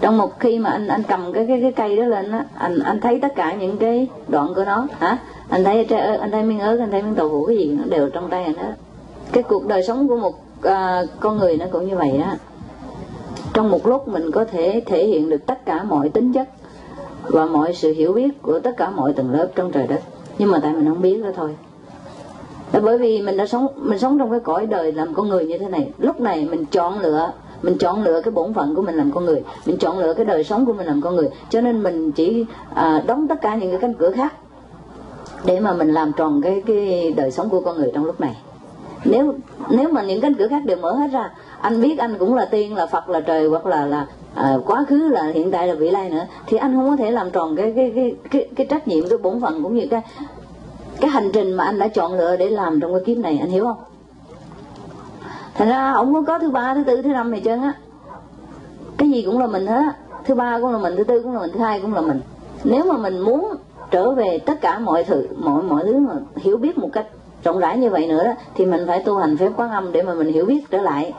[0.00, 2.78] trong một khi mà anh anh cầm cái cái cái cây đó lên á anh
[2.84, 5.18] anh thấy tất cả những cái đoạn của nó hả?
[5.48, 5.84] Anh thấy
[6.20, 8.44] anh thấy miếng ớt anh thấy miếng tàu hũ cái gì nó đều trong tay
[8.44, 8.68] anh đó
[9.32, 12.34] cái cuộc đời sống của một à, con người nó cũng như vậy đó
[13.54, 16.48] trong một lúc mình có thể thể hiện được tất cả mọi tính chất
[17.22, 20.00] và mọi sự hiểu biết của tất cả mọi tầng lớp trong trời đất.
[20.38, 21.56] Nhưng mà tại mình không biết đó thôi.
[22.72, 25.46] Là bởi vì mình đã sống mình sống trong cái cõi đời làm con người
[25.46, 25.90] như thế này.
[25.98, 27.32] Lúc này mình chọn lựa
[27.62, 29.42] mình chọn lựa cái bổn phận của mình làm con người.
[29.66, 31.28] Mình chọn lựa cái đời sống của mình làm con người.
[31.50, 32.44] Cho nên mình chỉ
[32.74, 34.34] à, đóng tất cả những cái cánh cửa khác
[35.44, 38.36] để mà mình làm tròn cái cái đời sống của con người trong lúc này.
[39.04, 39.34] Nếu
[39.70, 42.44] nếu mà những cánh cửa khác đều mở hết ra anh biết anh cũng là
[42.44, 45.74] tiên là phật là trời hoặc là là à, quá khứ là hiện tại là
[45.74, 48.66] vị lai nữa thì anh không có thể làm tròn cái cái cái cái, cái
[48.66, 50.00] trách nhiệm cái bổn phận cũng như cái
[51.00, 53.50] cái hành trình mà anh đã chọn lựa để làm trong cái kiếp này anh
[53.50, 53.76] hiểu không?
[55.58, 57.72] Thành ra ông có có thứ ba thứ tư thứ năm này trơn á.
[58.96, 59.92] Cái gì cũng là mình hết
[60.24, 62.20] thứ ba cũng là mình thứ tư cũng là mình thứ hai cũng là mình.
[62.64, 63.54] Nếu mà mình muốn
[63.90, 67.06] trở về tất cả mọi thứ mọi mọi thứ mà hiểu biết một cách
[67.44, 70.02] rộng rãi như vậy nữa đó thì mình phải tu hành phép quán âm để
[70.02, 71.12] mà mình hiểu biết trở lại.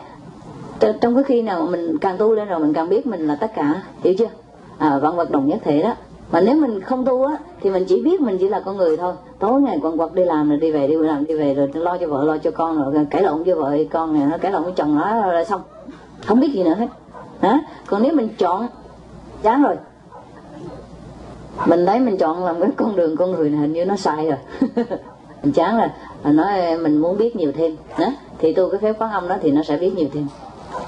[1.01, 3.51] Trong cái khi nào mình càng tu lên rồi mình càng biết mình là tất
[3.55, 4.29] cả hiểu chưa?
[4.77, 5.95] À, vạn vật đồng nhất thể đó
[6.31, 8.97] mà nếu mình không tu á thì mình chỉ biết mình chỉ là con người
[8.97, 9.13] thôi.
[9.39, 11.97] Tối ngày quần quật đi làm rồi đi về đi làm đi về rồi lo
[11.97, 14.63] cho vợ lo cho con rồi cãi lộn với vợ con này nó cãi lộn
[14.63, 15.61] với chồng nó rồi xong.
[16.25, 16.87] Không biết gì nữa hết.
[17.41, 17.59] Hả?
[17.87, 18.67] Còn nếu mình chọn
[19.43, 19.75] chán rồi.
[21.65, 24.27] Mình thấy mình chọn làm cái con đường con người này hình như nó sai
[24.27, 24.37] rồi.
[25.43, 25.87] Mình chán rồi.
[26.23, 27.75] Mình nói mình muốn biết nhiều thêm.
[27.99, 28.05] Đó
[28.37, 30.27] thì tu cái phép quán âm đó thì nó sẽ biết nhiều thêm.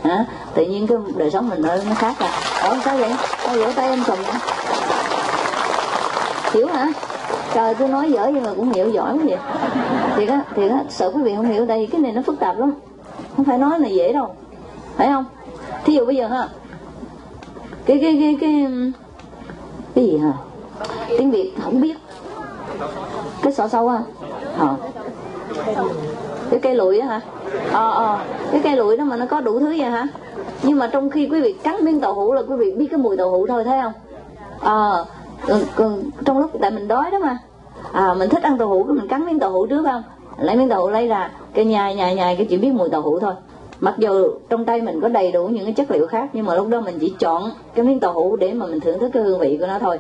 [0.03, 0.25] Hả?
[0.53, 2.29] Tự nhiên cái đời sống mình nó, nó khác à.
[2.69, 3.11] Ủa sao vậy?
[3.45, 4.35] Sao vỗ tay em chồng vậy?
[6.53, 6.87] Hiểu hả?
[7.53, 9.37] Trời tôi nói dở nhưng mà cũng hiểu giỏi quá vậy.
[10.15, 12.57] Thì á thì á sợ quý vị không hiểu đây cái này nó phức tạp
[12.57, 12.73] lắm.
[13.35, 14.35] Không phải nói là dễ đâu.
[14.95, 15.25] Phải không?
[15.85, 16.47] Thí dụ bây giờ ha.
[17.85, 18.67] Cái cái cái cái
[19.95, 20.33] cái gì hả?
[21.09, 21.97] Tiếng việt không biết.
[23.41, 24.01] Cái sọ sâu à
[24.57, 24.75] ờ.
[26.51, 27.21] Cái cây lụi á hả?
[27.71, 28.19] Ờ ờ.
[28.51, 30.07] Cái cây lụi đó mà nó có đủ thứ vậy hả?
[30.63, 32.97] Nhưng mà trong khi quý vị cắn miếng tàu hũ là quý vị biết cái
[32.97, 33.93] mùi tàu hũ thôi thấy không?
[34.59, 34.97] Ờ.
[34.97, 35.05] à,
[35.75, 37.37] còn trong lúc tại mình đói đó mà.
[37.91, 40.03] À mình thích ăn tàu hũ cái mình cắn miếng tàu hũ trước không?
[40.37, 43.01] Lấy miếng tàu hũ lấy ra, cái nhai nhai nhai, cái chỉ biết mùi tàu
[43.01, 43.33] hũ thôi.
[43.79, 46.55] Mặc dù trong tay mình có đầy đủ những cái chất liệu khác, nhưng mà
[46.55, 47.43] lúc đó mình chỉ chọn
[47.75, 49.99] cái miếng tàu hũ để mà mình thưởng thức cái hương vị của nó thôi.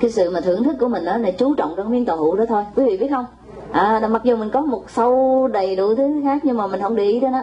[0.00, 2.36] Cái sự mà thưởng thức của mình đó là chú trọng trong miếng tàu hũ
[2.36, 2.64] đó thôi.
[2.76, 3.26] Quý vị biết không?
[3.72, 6.96] À mặc dù mình có một sâu đầy đủ thứ khác, nhưng mà mình không
[6.96, 7.42] để ý đến đó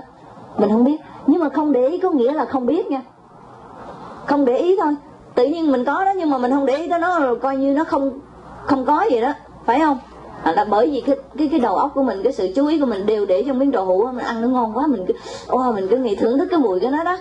[0.58, 1.02] mình không biết.
[1.28, 3.02] Nhưng mà không để ý có nghĩa là không biết nha.
[4.26, 4.96] Không để ý thôi
[5.36, 7.58] tự nhiên mình có đó nhưng mà mình không để ý tới nó rồi coi
[7.58, 8.20] như nó không
[8.66, 9.34] không có gì đó.
[9.66, 10.00] Phải không?
[10.44, 12.80] À, là bởi vì cái, cái cái đầu óc của mình cái sự chú ý
[12.80, 15.14] của mình đều để trong miếng đồ hũ mình ăn nó ngon quá mình cứ
[15.54, 17.18] oh, mình cứ nghĩ thưởng thức cái mùi cái nó đó.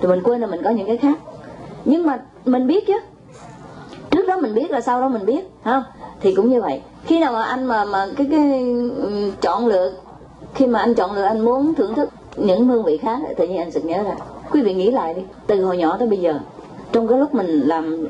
[0.00, 1.18] Rồi mình quên là mình có những cái khác.
[1.84, 2.98] Nhưng mà mình biết chứ.
[4.10, 5.82] Trước đó mình biết là sau đó mình biết không?
[6.20, 6.82] Thì cũng như vậy.
[7.04, 8.60] Khi nào mà anh mà mà cái cái
[9.02, 9.92] um, chọn lựa
[10.54, 13.58] khi mà anh chọn lựa anh muốn thưởng thức những hương vị khác tự nhiên
[13.58, 14.16] anh sực nhớ ra.
[14.50, 16.38] Quý vị nghĩ lại đi từ hồi nhỏ tới bây giờ
[16.92, 18.06] trong cái lúc mình làm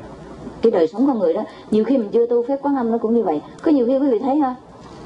[0.61, 2.97] cái đời sống con người đó, nhiều khi mình chưa tu phép quán âm nó
[2.97, 3.41] cũng như vậy.
[3.63, 4.55] Có nhiều khi quý vị thấy ha,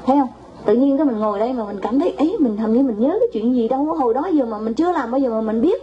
[0.06, 0.28] thấy không?
[0.64, 2.98] Tự nhiên cái mình ngồi đây mà mình cảm thấy, ấy, mình thầm như mình
[2.98, 5.40] nhớ cái chuyện gì đâu, hồi đó giờ mà mình chưa làm bao giờ mà
[5.40, 5.82] mình biết.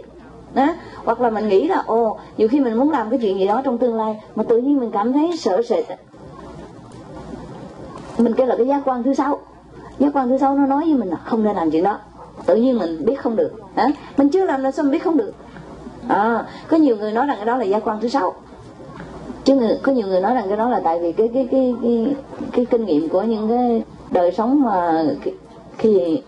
[0.54, 0.66] Đó.
[1.04, 3.62] hoặc là mình nghĩ là, ồ, nhiều khi mình muốn làm cái chuyện gì đó
[3.64, 5.84] trong tương lai, mà tự nhiên mình cảm thấy sợ sệt.
[8.18, 9.38] Mình kêu là cái giác quan thứ sáu.
[9.98, 11.98] Giác quan thứ sáu nó nói với mình là không nên làm chuyện đó.
[12.46, 13.52] Tự nhiên mình biết không được.
[13.76, 13.86] Đó.
[14.16, 15.32] mình chưa làm là sao mình biết không được?
[16.08, 18.34] À, có nhiều người nói rằng cái đó là giác quan thứ sáu.
[19.44, 21.74] Chứ người, có nhiều người nói rằng cái đó là tại vì cái cái cái
[21.82, 22.14] cái,
[22.52, 25.04] cái kinh nghiệm của những cái đời sống mà
[25.78, 26.22] khi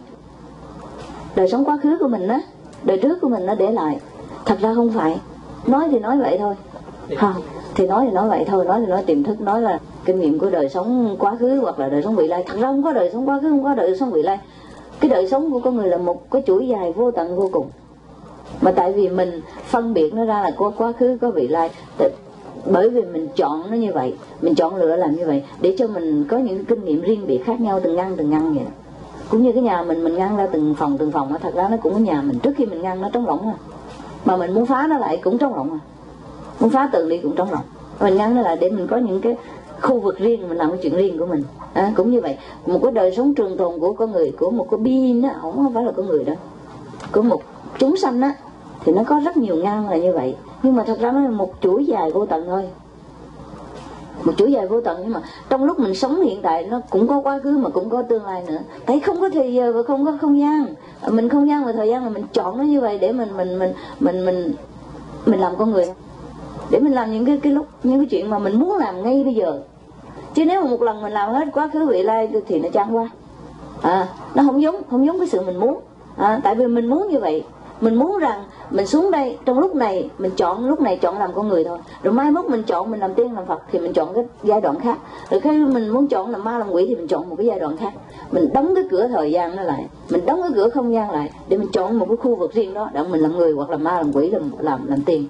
[1.34, 2.40] đời sống quá khứ của mình á
[2.82, 3.98] đời trước của mình nó để lại.
[4.44, 5.20] Thật ra không phải.
[5.66, 6.54] Nói thì nói vậy thôi.
[7.16, 7.34] Không
[7.74, 10.38] thì nói thì nói vậy thôi nói thì nói tiềm thức nói là kinh nghiệm
[10.38, 12.44] của đời sống quá khứ hoặc là đời sống vị lai.
[12.46, 14.38] Thật ra không có đời sống quá khứ không có đời sống vị lai.
[15.00, 17.66] Cái đời sống của con người là một cái chuỗi dài vô tận vô cùng
[18.60, 21.70] mà tại vì mình phân biệt nó ra là có quá khứ có vị lai.
[22.66, 25.86] Bởi vì mình chọn nó như vậy mình chọn lựa làm như vậy để cho
[25.86, 28.64] mình có những kinh nghiệm riêng biệt khác nhau từng ngăn từng ngăn vậy.
[29.28, 31.76] Cũng như cái nhà mình mình ngăn ra từng phòng từng phòng thật ra nó
[31.76, 32.38] cũng có nhà mình.
[32.38, 33.54] Trước khi mình ngăn nó trống rỗng à.
[34.24, 35.78] Mà mình muốn phá nó lại cũng trống rỗng à.
[36.60, 37.64] Muốn phá tường đi cũng trống rỗng.
[38.00, 39.36] Mình ngăn nó lại để mình có những cái
[39.80, 41.42] khu vực riêng mình làm cái chuyện riêng của mình.
[41.72, 42.36] À, cũng như vậy.
[42.66, 45.74] Một cái đời sống trường tồn của con người của một cái being á không
[45.74, 46.32] phải là con người đó
[47.12, 47.42] của một
[47.80, 48.34] chúng sanh á
[48.84, 50.36] thì nó có rất nhiều ngăn là như vậy.
[50.62, 52.68] Nhưng mà thật ra nó là một chuỗi dài vô tận thôi.
[54.24, 57.08] Một chuỗi dài vô tận nhưng mà trong lúc mình sống hiện tại nó cũng
[57.08, 58.58] có quá khứ mà cũng có tương lai nữa.
[58.86, 60.66] Tại không có thời giờ và không có không gian.
[61.10, 63.58] Mình không gian và thời gian là mình chọn nó như vậy để mình mình
[63.58, 64.54] mình mình mình
[65.26, 65.86] mình làm con người.
[66.70, 69.24] Để mình làm những cái cái lúc những cái chuyện mà mình muốn làm ngay
[69.24, 69.60] bây giờ.
[70.34, 72.96] Chứ nếu mà một lần mình làm hết quá khứ vị lai thì nó chán
[72.96, 73.08] qua
[73.82, 75.80] à nó không giống không giống cái sự mình muốn.
[76.16, 77.44] À, tại vì mình muốn như vậy
[77.80, 81.32] mình muốn rằng mình xuống đây trong lúc này mình chọn lúc này chọn làm
[81.32, 81.78] con người thôi.
[82.02, 84.60] Rồi mai mốt mình chọn mình làm tiên làm phật thì mình chọn cái giai
[84.60, 84.98] đoạn khác.
[85.30, 87.60] Rồi khi mình muốn chọn làm ma làm quỷ thì mình chọn một cái giai
[87.60, 87.92] đoạn khác.
[88.32, 89.86] Mình đóng cái cửa thời gian nó lại.
[90.10, 92.74] Mình đóng cái cửa không gian lại để mình chọn một cái khu vực riêng
[92.74, 95.26] đó để mình làm người hoặc là ma làm quỷ làm làm làm tiên.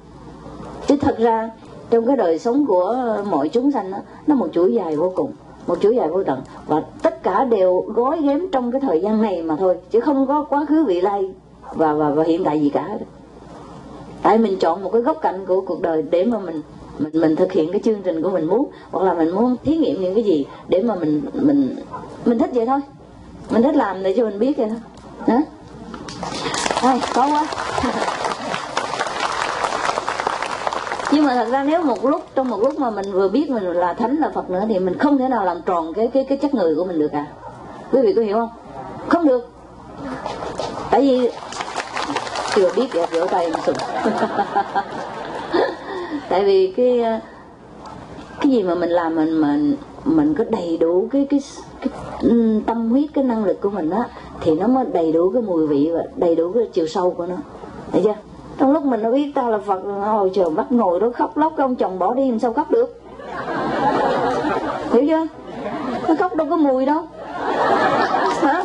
[0.86, 1.50] Chứ thật ra
[1.90, 2.96] trong cái đời sống của
[3.30, 5.32] mọi chúng sanh đó, nó một chuỗi dài vô cùng
[5.66, 6.40] một chuỗi dài vô tận.
[6.66, 10.26] Và tất cả đều gói ghém trong cái thời gian này mà thôi chứ không
[10.26, 11.30] có quá khứ vị lai
[11.72, 12.88] và và và hiện tại gì cả.
[14.22, 16.62] Tại mình chọn một cái góc cạnh của cuộc đời để mà mình
[16.98, 19.76] mình mình thực hiện cái chương trình của mình muốn, hoặc là mình muốn thí
[19.76, 21.76] nghiệm những cái gì để mà mình mình
[22.24, 22.80] mình thích vậy thôi.
[23.50, 24.78] Mình thích làm để cho mình biết vậy thôi.
[25.26, 25.40] Đó.
[26.80, 27.46] Thôi, có quá.
[31.12, 33.64] Nhưng mà thật ra nếu một lúc, trong một lúc mà mình vừa biết mình
[33.64, 36.38] là thánh, là phật nữa, thì mình không thể nào làm tròn cái cái cái
[36.38, 37.26] chất người của mình được à
[37.92, 38.48] quý vị có hiểu không?
[39.08, 39.50] Không được
[40.90, 41.28] tại vì
[42.54, 43.76] chưa biết đẹp rửa tay sụp
[46.28, 47.04] tại vì cái
[48.40, 51.40] cái gì mà mình làm mình mình mình có đầy đủ cái cái,
[51.80, 51.88] cái
[52.22, 54.08] ừ, tâm huyết cái năng lực của mình á
[54.40, 57.26] thì nó mới đầy đủ cái mùi vị và đầy đủ cái chiều sâu của
[57.26, 57.36] nó.
[57.92, 58.14] Thấy chưa?
[58.58, 61.56] Trong lúc mình nó biết ta là phật hồi trời bắt ngồi đó khóc lóc
[61.56, 63.00] ông chồng bỏ đi làm sao khóc được?
[64.92, 65.26] Hiểu chưa?
[66.08, 67.02] Nó khóc đâu có mùi đâu.
[68.42, 68.64] Hả?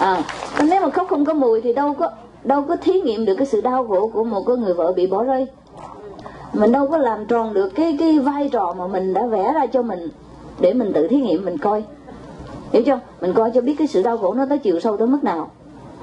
[0.00, 0.22] À
[0.68, 2.10] nếu mà khóc không có mùi thì đâu có
[2.44, 5.06] đâu có thí nghiệm được cái sự đau khổ của một cái người vợ bị
[5.06, 5.46] bỏ rơi.
[6.52, 9.66] Mình đâu có làm tròn được cái cái vai trò mà mình đã vẽ ra
[9.66, 10.08] cho mình
[10.60, 11.84] để mình tự thí nghiệm, mình coi.
[12.72, 13.00] Hiểu chưa?
[13.20, 15.50] Mình coi cho biết cái sự đau khổ nó tới chiều sâu tới mức nào.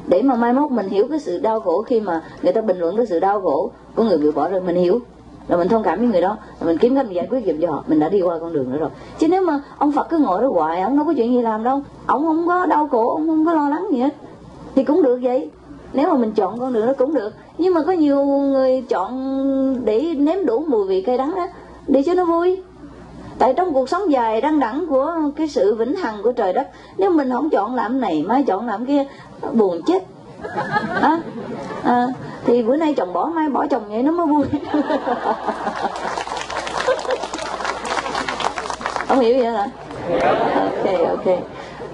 [0.07, 2.77] Để mà mai mốt mình hiểu cái sự đau khổ khi mà người ta bình
[2.77, 4.99] luận cái sự đau khổ của người bị bỏ rơi, mình hiểu
[5.47, 7.61] là mình thông cảm với người đó, là mình kiếm cách mình giải quyết giùm
[7.61, 8.89] cho họ, mình đã đi qua con đường nữa rồi.
[9.19, 11.63] Chứ nếu mà ông phật cứ ngồi đó hoài, ông đâu có chuyện gì làm
[11.63, 11.81] đâu.
[12.05, 14.13] Ông không có đau khổ, ông không có lo lắng gì hết.
[14.75, 15.49] Thì cũng được vậy.
[15.93, 17.33] Nếu mà mình chọn con đường nó cũng được.
[17.57, 21.47] Nhưng mà có nhiều người chọn để nếm đủ mùi vị cay đắng đó,
[21.87, 22.61] để cho nó vui.
[23.37, 26.67] Tại trong cuộc sống dài đăng đẳng của cái sự vĩnh hằng của trời đất,
[26.97, 29.05] nếu mình không chọn làm này, mai chọn làm kia,
[29.53, 30.03] buồn chết
[31.01, 31.19] à,
[31.83, 32.07] à,
[32.45, 34.45] thì bữa nay chồng bỏ mai bỏ chồng vậy nó mới vui.
[39.07, 39.67] Không hiểu vậy hả?
[40.59, 41.25] Ok ok.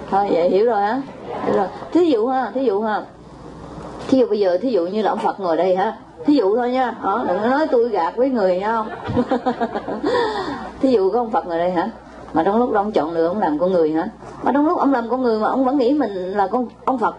[0.10, 1.02] Thôi vậy hiểu rồi hả?
[1.46, 1.68] Hiểu rồi.
[1.92, 3.02] Thí dụ ha thí dụ ha.
[4.08, 5.94] Thí dụ bây giờ thí dụ như là ông phật ngồi đây ha
[6.26, 6.96] thí dụ thôi nha.
[7.04, 8.90] Đó, đừng có nói tôi gạt với người nha không
[10.82, 11.90] thí dụ có ông phật ngồi đây hả?
[12.34, 14.08] Mà trong lúc đó ông chọn lựa ông làm con người hả?
[14.44, 16.98] Mà trong lúc ông làm con người mà ông vẫn nghĩ mình là con ông
[16.98, 17.16] phật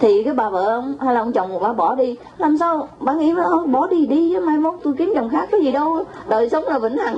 [0.00, 2.16] thì cái bà vợ ông hay là ông chồng bà bỏ đi.
[2.38, 5.48] Làm sao bà nghĩ ờ, bỏ đi đi chứ mai mốt tôi kiếm chồng khác
[5.50, 6.04] cái gì đâu.
[6.28, 7.16] Đời sống là vĩnh hằng.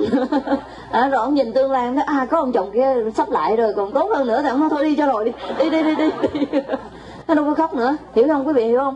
[0.91, 3.73] À, rồi ông nhìn tương lai nói à có ông chồng kia sắp lại rồi
[3.75, 4.41] còn tốt hơn nữa.
[4.41, 6.09] Thì ông nói thôi đi cho rồi đi đi đi đi đi,
[6.51, 6.59] đi.
[7.27, 7.95] nó đâu có khóc nữa.
[8.15, 8.95] Hiểu không quý vị hiểu không?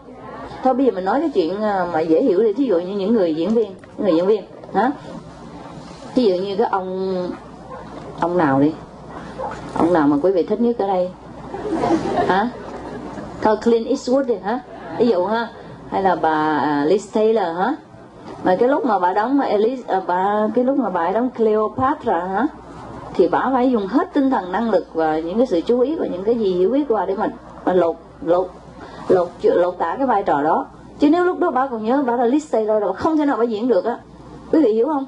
[0.63, 2.53] Thôi bây giờ mình nói cái chuyện ờ, mà dễ hiểu đi.
[2.53, 4.91] Thí dụ như những người diễn viên người diễn viên hả?
[6.15, 7.15] Thí dụ như cái ông
[8.19, 8.71] ông nào đi?
[9.73, 11.09] Ông nào mà quý vị thích nhất ở đây?
[12.27, 12.49] Hả?
[13.42, 14.60] Thờ Clint Eastwood đi hả?
[14.98, 15.48] Ví dụ ha?
[15.89, 17.76] Hay là bà à, Liz Taylor hả?
[18.44, 21.30] Mà cái lúc mà bà đóng mà Elise à, bà cái lúc mà bà đóng
[21.38, 22.48] Cleopatra hả?
[23.14, 25.96] Thì bà phải dùng hết tinh thần năng lực và những cái sự chú ý
[25.96, 27.28] và những cái gì hiểu biết qua để mà,
[27.66, 28.48] mà lột lột
[29.08, 30.66] lột lột tả cái vai trò đó.
[31.00, 33.38] Chứ nếu lúc đó bà còn nhớ bà là Liz Taylor rồi không thể nào
[33.38, 33.98] bà diễn được á.
[34.52, 35.06] Quý vị hiểu không?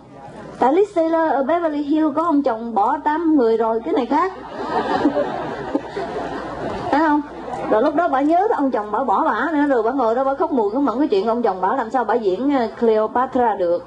[0.60, 4.06] Tại Liz Taylor ở Beverly Hills có ông chồng bỏ tám người rồi cái này
[4.06, 4.34] khác.
[6.92, 7.22] Thấy không?
[7.74, 10.24] Rồi lúc đó bà nhớ ông chồng bà bỏ bà nữa rồi bà ngồi đó
[10.24, 12.68] bà khóc mùi cái mẫn cái chuyện ông chồng bà làm sao bà diễn ờ,
[12.80, 13.84] Cleopatra được.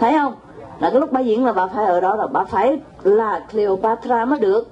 [0.00, 0.34] Thấy không?
[0.80, 4.24] Là cái lúc bà diễn là bà phải, ở đó là bà phải là Cleopatra
[4.24, 4.68] mới được.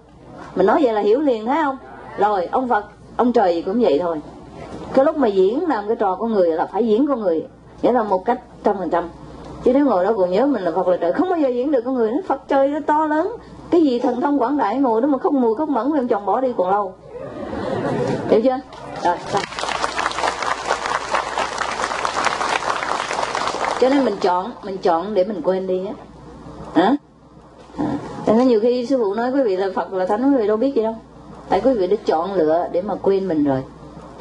[0.56, 1.76] Mình nói vậy là hiểu liền, thấy không?
[2.18, 2.84] Rồi, ông Phật,
[3.16, 4.20] ông trời gì cũng vậy thôi.
[4.92, 7.46] Cái lúc mà diễn làm cái trò con người là phải diễn con người,
[7.82, 9.04] nghĩa là một cách trăm phần trăm.
[9.64, 11.70] Chứ nếu ngồi đó còn nhớ mình là Phật là trời, không bao giờ diễn
[11.70, 12.10] được con người.
[12.10, 13.36] Nó Phật trời nó to lớn.
[13.70, 16.26] Cái gì thần thông quảng đại ngồi đó mà không mùi không mẫn ông chồng
[16.26, 16.94] bỏ đi còn lâu
[18.28, 18.58] hiểu chưa?
[19.04, 19.42] Rồi xong.
[23.80, 25.92] Cho nên mình chọn mình chọn để mình quên đi á
[26.74, 26.96] hả?
[27.78, 27.84] À.
[28.26, 30.46] Cho nên nhiều khi sư phụ nói quý vị là phật là thánh quý vị
[30.46, 30.94] đâu biết gì đâu.
[31.48, 33.62] Tại quý vị đã chọn lựa để mà quên mình rồi.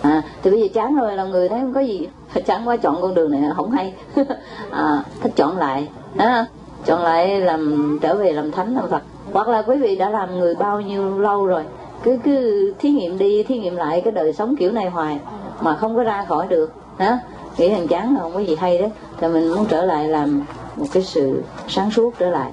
[0.01, 2.07] À, thì bây giờ chán rồi là người thấy không có gì.
[2.45, 3.93] Chán quá chọn con đường này không hay.
[4.71, 5.89] À, thích chọn lại.
[6.17, 6.45] À,
[6.85, 9.01] chọn lại làm trở về làm thánh làm phật.
[9.33, 11.63] Hoặc là quý vị đã làm người bao nhiêu lâu rồi
[12.03, 15.19] cứ cứ thí nghiệm đi thí nghiệm lại cái đời sống kiểu này hoài
[15.61, 17.19] mà không có ra khỏi được hả?
[17.57, 18.91] Nghĩ thằng chán không có gì hay đấy
[19.21, 20.45] thì mình muốn trở lại làm
[20.75, 22.51] một cái sự sáng suốt trở lại.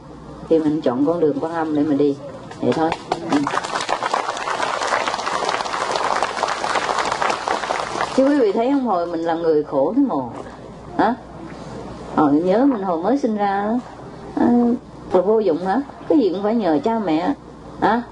[0.48, 2.16] Thì mình chọn con đường quan âm để mình đi.
[2.60, 2.90] Vậy thôi.
[3.30, 3.38] Ừ.
[8.16, 8.86] chứ quý vị thấy không?
[8.86, 10.30] Hồi mình là người khổ thế mồ
[10.98, 11.14] hả?
[12.16, 13.80] Hồi nhớ mình hồi mới sinh ra
[14.34, 14.46] à,
[15.12, 15.80] vô dụng hả?
[16.08, 17.34] Cái gì cũng phải nhờ cha mẹ
[17.80, 18.02] hả?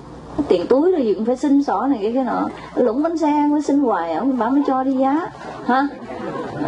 [0.49, 3.47] Tiền túi rồi gì cũng phải xin xỏ này cái cái nọ lũng bánh xe
[3.51, 5.31] mới xin hoài, ông bà mới cho đi giá.
[5.67, 5.89] Ha?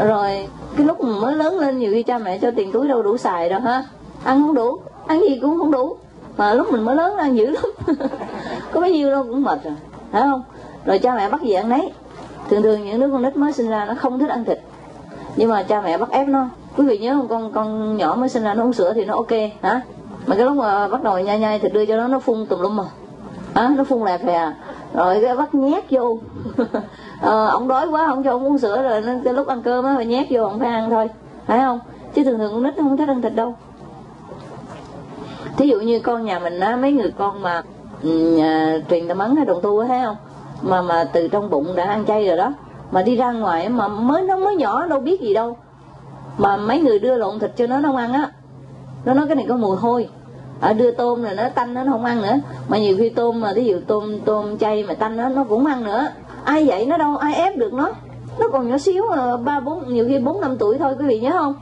[0.07, 3.17] Rồi, cái lúc mới lớn lên nhiều khi cha mẹ cho tiền túi đâu đủ
[3.17, 3.85] xài đâu, ha?
[4.25, 5.97] Ăn không đủ, ăn gì cũng không đủ.
[6.37, 7.65] Mà lúc mình mới lớn ăn dữ lắm.
[8.73, 9.75] Có bấy nhiêu đâu cũng mệt rồi,
[10.13, 10.43] phải không?
[10.85, 11.93] Rồi cha mẹ bắt gì ăn nấy.
[12.51, 14.61] Thường thường những đứa con nít mới sinh ra nó không thích ăn thịt.
[15.37, 16.49] Nhưng mà cha mẹ bắt ép nó.
[16.77, 19.15] Quý vị nhớ không, con con nhỏ mới sinh ra nó uống sữa thì nó
[19.15, 19.81] ok, hả?
[20.27, 22.61] Mà cái lúc mà bắt đầu nhai nhai thịt đưa cho nó nó phun tùm
[22.61, 22.85] lum mà
[23.57, 24.53] à, nó phun lè phè
[24.95, 26.19] rồi cái bắt nhét vô.
[27.21, 29.85] À, ông đói quá không cho ông uống sữa rồi nên cái lúc ăn cơm
[29.85, 31.09] á phải nhét vô ông phải ăn thôi.
[31.47, 31.81] Phải không?
[32.15, 33.55] Chứ thường thường con nít không thích ăn thịt đâu.
[35.57, 37.63] Thí dụ như con nhà mình á mấy người con mà
[38.03, 40.17] ừ, à, truyền tâm ấn hay đồng tu á thấy không?
[40.63, 42.53] Mà mà từ trong bụng đã ăn chay rồi đó.
[42.91, 45.57] Mà đi ra ngoài mà mới nó mới nhỏ đâu biết gì đâu.
[46.39, 48.31] Mà mấy người đưa lộn thịt cho nó nó ăn á.
[49.05, 50.09] Nó nói cái này có mùi hôi
[50.61, 52.35] ở đưa tôm rồi nó tanh nó không ăn nữa.
[52.69, 55.67] Mà nhiều khi tôm mà ví dụ tôm tôm chay mà tanh nó nó cũng
[55.67, 56.09] ăn nữa.
[56.45, 56.87] Ai vậy?
[56.87, 57.93] Nó đâu ai ép được nó?
[58.39, 61.21] Nó còn nhỏ xíu ờ, ba bốn nhiều khi bốn năm tuổi thôi quý vị
[61.21, 61.55] nhớ không?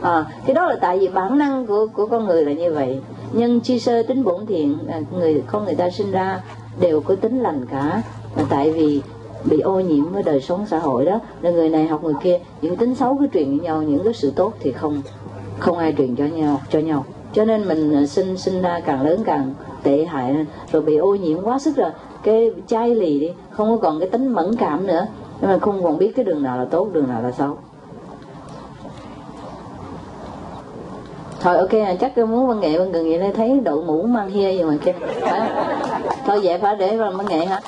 [0.00, 3.00] À, cái đó là tại vì bản năng của của con người là như vậy.
[3.32, 4.78] Nhân chi sơ tính bổn thiện
[5.12, 6.40] người con người ta sinh ra
[6.80, 8.02] đều có tính lành cả.
[8.36, 9.02] Mà tại vì
[9.44, 12.38] bị ô nhiễm với đời sống xã hội đó là người này học người kia
[12.62, 15.02] những tính xấu cứ truyền với nhau những cái sự tốt thì không
[15.58, 17.04] không ai truyền cho nhau cho nhau
[17.36, 20.46] cho nên mình à, sinh sinh ra càng lớn càng tệ hại.
[20.72, 21.90] Rồi bị ô nhiễm quá sức rồi
[22.22, 25.06] cái chai lì đi không có còn cái tính mẫn cảm nữa.
[25.40, 27.58] Nhưng mà không còn biết cái đường nào là tốt đường nào là xấu.
[31.40, 34.02] Thôi ok à, chắc tôi muốn văn nghệ văn gần vậy đây thấy đội mũ
[34.02, 35.50] mang hia gì mà kia phải
[36.26, 37.60] thôi vậy phải để vào văn nghệ hả?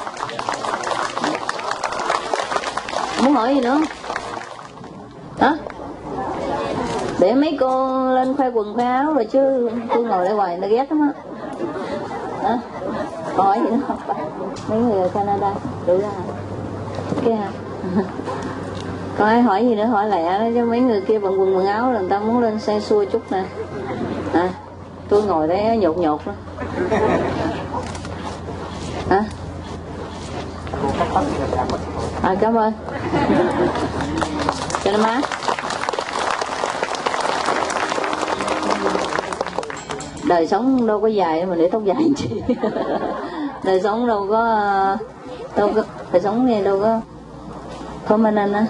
[3.25, 3.71] Muốn hỏi gì nữa?
[3.71, 3.98] không
[7.21, 10.61] để mấy cô lên khoe quần khoe áo rồi chứ tôi ngồi đây hoài người
[10.61, 11.13] ta ghét lắm á.
[12.43, 12.59] Hả?
[13.35, 13.97] Hỏi gì nữa
[14.69, 15.55] mấy người ở Canada
[15.87, 16.09] đủ ra
[17.25, 17.51] kia hả?
[19.19, 21.67] Có ai hỏi gì nữa hỏi lẹ đó chứ mấy người kia bằng quần quần
[21.67, 23.45] áo là người ta muốn lên xe xua chút nè.
[24.33, 24.51] À,
[25.09, 26.33] tôi ngồi đây nhột nhột đó
[29.11, 29.25] hả?
[32.23, 32.73] À cảm ơn.
[34.85, 35.38] Cho nó mát.
[40.29, 42.43] Đời sống đâu có dài mà để tóc dài chi
[43.65, 44.45] đời sống đâu có
[45.57, 46.83] đâu có đời sống này đâu
[48.09, 48.67] có mình anh á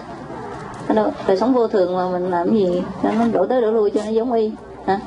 [0.94, 2.82] đâu đời sống vô thường mà mình làm gì?
[3.02, 4.52] Cho nó đổ tới đổ lui cho nó giống y
[4.86, 5.00] hả?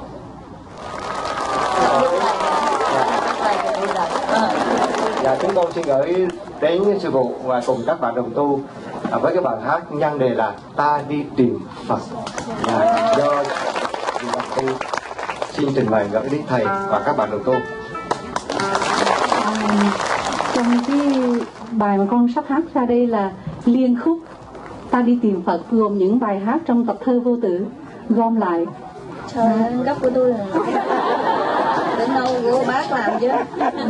[5.23, 6.27] Dạ, chúng tôi xin gửi
[6.61, 8.59] đến sư phụ và cùng các bạn đồng tu
[9.11, 11.99] à, với cái bài hát nhân đề là ta đi tìm Phật
[12.67, 13.43] là do
[15.61, 17.53] xin trình bày gửi đến thầy và các bạn đồng tu.
[20.53, 20.97] trong cái
[21.71, 23.31] bài mà con sắp hát ra đây là
[23.65, 24.19] liên khúc
[24.91, 27.65] ta đi tìm Phật gồm những bài hát trong tập thơ vô tử
[28.09, 28.65] gom lại.
[29.35, 30.45] Trời ơi gấp của tôi là
[31.99, 33.27] đến đâu của bác làm chứ?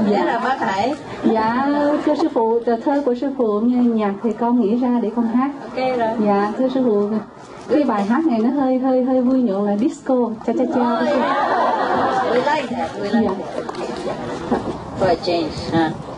[0.09, 0.95] Dạ là bác hãy.
[1.23, 1.67] Dạ
[2.05, 5.11] thưa sư phụ tờ thơ của sư phụ như nhạc thì con nghĩ ra để
[5.15, 5.51] con hát.
[5.63, 6.09] Ok rồi.
[6.25, 7.09] Dạ thưa sư phụ
[7.69, 10.15] cái bài hát này nó hơi hơi hơi vui nhộn là disco.
[10.47, 11.01] Cha cha cha.
[12.31, 13.37] We like that we like yeah.
[14.49, 14.61] that.
[14.99, 15.53] For a change.
[15.71, 16.10] Huh?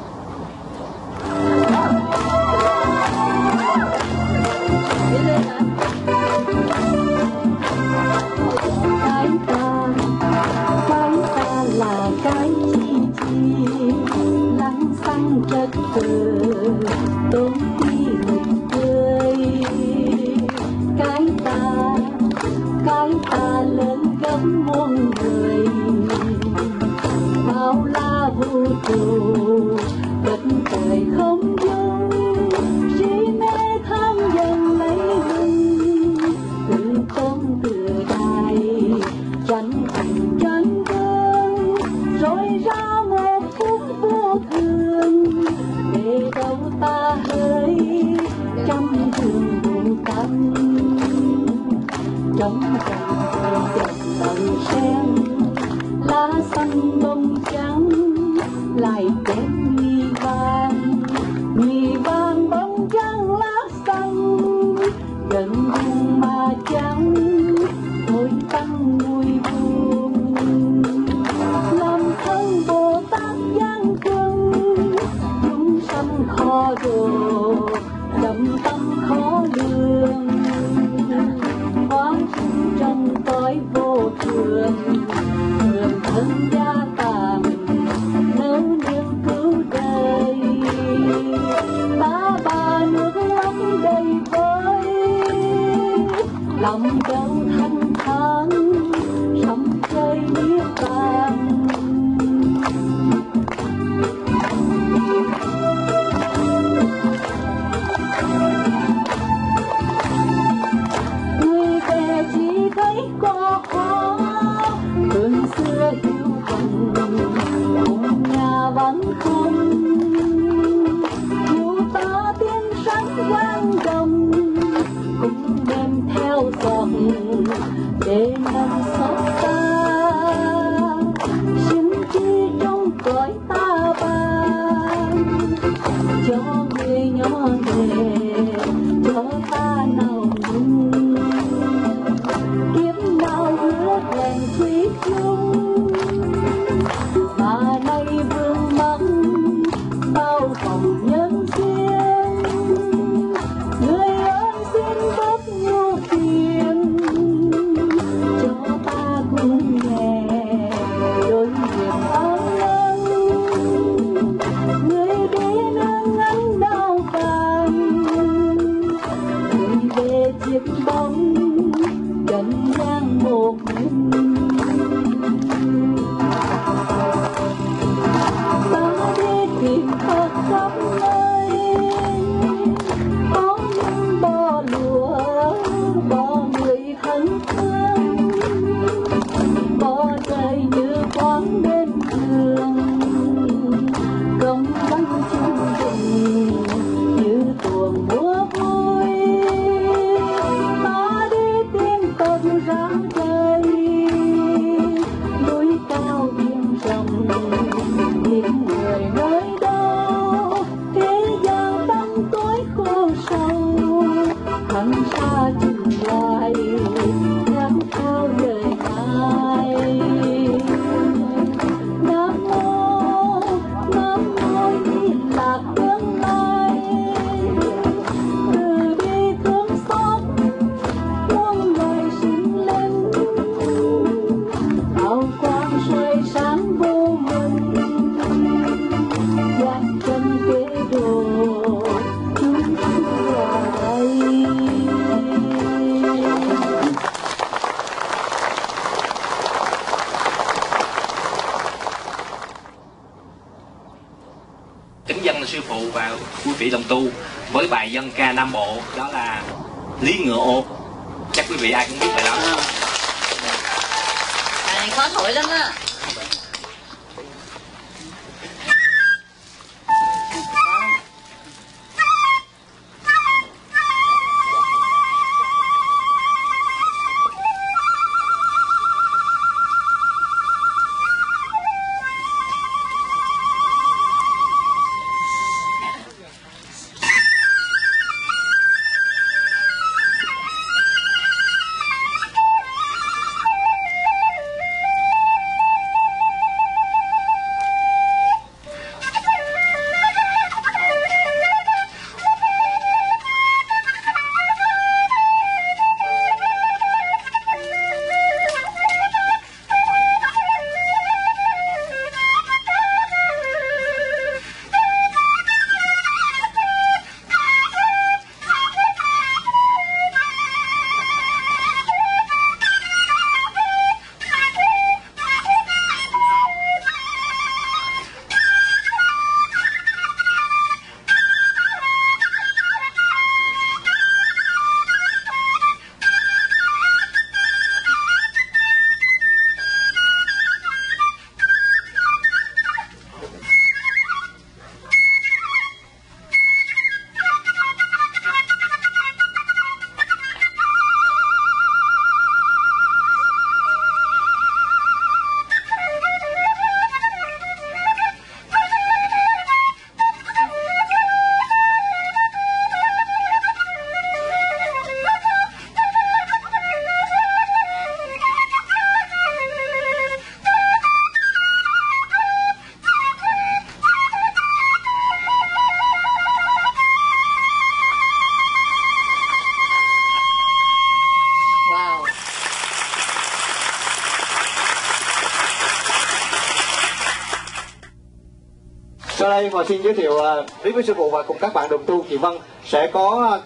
[389.33, 391.83] Đây và xin giới thiệu uh, đến với sư phụ và cùng các bạn đồng
[391.85, 392.33] tu Kỳ Vân
[392.65, 393.39] sẽ có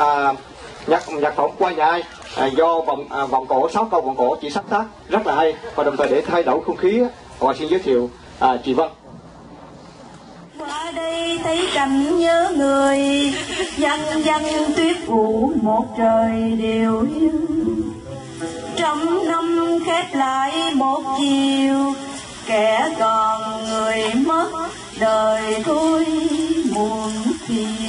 [0.00, 0.36] uh,
[0.86, 4.00] nhạc nhạc phẩm qua dài uh, à, do vòng uh, à, vòng cổ sáu câu
[4.00, 6.76] vòng cổ chỉ sắp tác rất là hay và đồng thời để thay đổi không
[6.76, 7.02] khí
[7.38, 8.10] và xin giới thiệu
[8.44, 8.88] uh, chị Vân.
[10.58, 13.00] qua đây thấy cảnh nhớ người
[13.76, 14.42] dân dân
[14.76, 17.32] tuyết phủ một trời đều hiu
[18.76, 21.92] trăm năm khép lại một chiều
[22.46, 24.51] kẻ còn người mất
[25.02, 26.04] đời thôi
[26.74, 27.10] buồn
[27.46, 27.81] phiền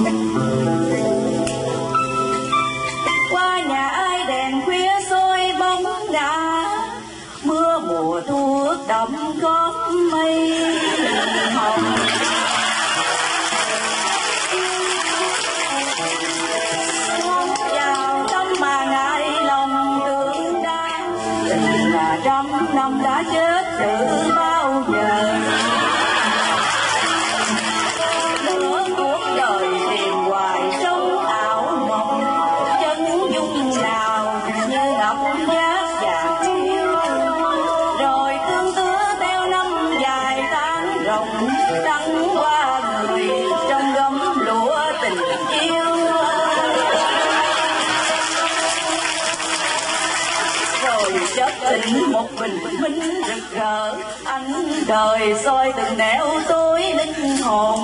[54.93, 57.79] trời soi từng nẻo tối linh hồn.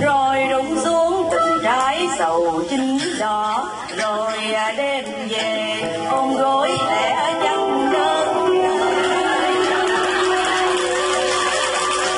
[0.00, 3.68] Rồi rụng xuống từng trái sầu chín đỏ.
[3.96, 8.28] Rồi à, đêm về ôm gối lẻ chân đơn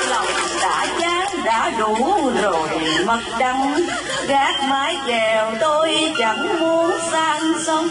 [0.09, 0.27] lòng
[0.61, 1.95] đã chán, đã đủ
[2.41, 2.69] rồi,
[3.05, 3.79] mặt đắng.
[4.27, 7.87] Gác mái chèo tôi chẳng muốn sang sông.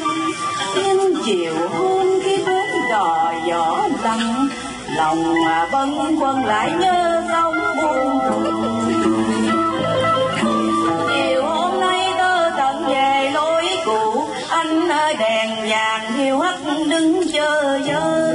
[0.76, 4.45] Nhưng chiều hôn khi bến đò gió lặng
[4.96, 8.18] lòng mà bâng quâng lại nhớ sông buồn
[11.10, 16.58] chiều hôm nay tơ tận về lối cũ, anh ơi đèn vàng hiu hắt
[16.90, 18.34] đứng chờ dơ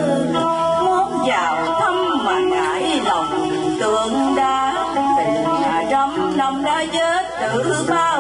[0.84, 3.50] muốn vào thăm mà ngại lòng
[3.80, 4.74] tượng đá
[5.18, 5.44] tình
[5.90, 8.11] trăm năm đã chết tử ba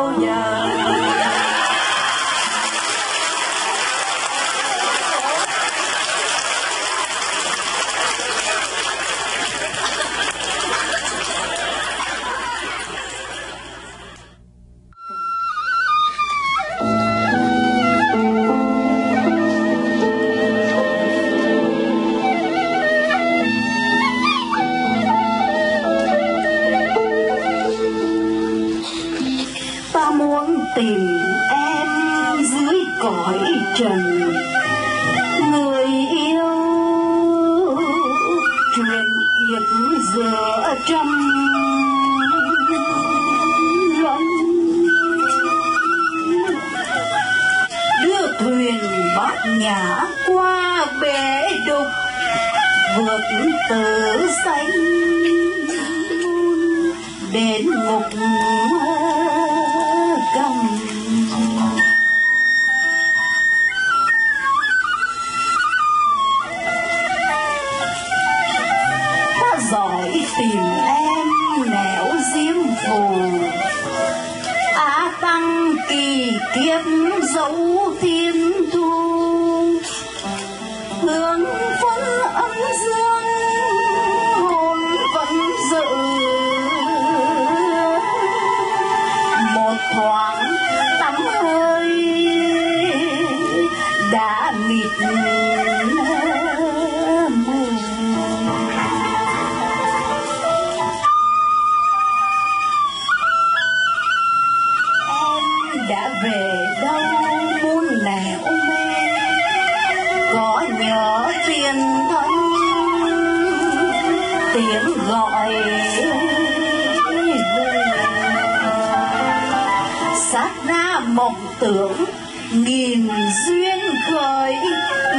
[121.62, 122.06] tưởng,
[122.52, 123.10] nghìn
[123.46, 123.80] duyên
[124.12, 124.56] khởi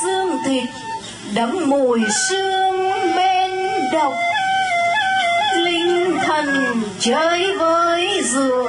[0.01, 0.69] xương thịt
[1.35, 3.51] đẫm mùi sương bên
[3.93, 4.15] độc,
[5.57, 6.47] linh thần
[7.01, 8.60] chơi với rượu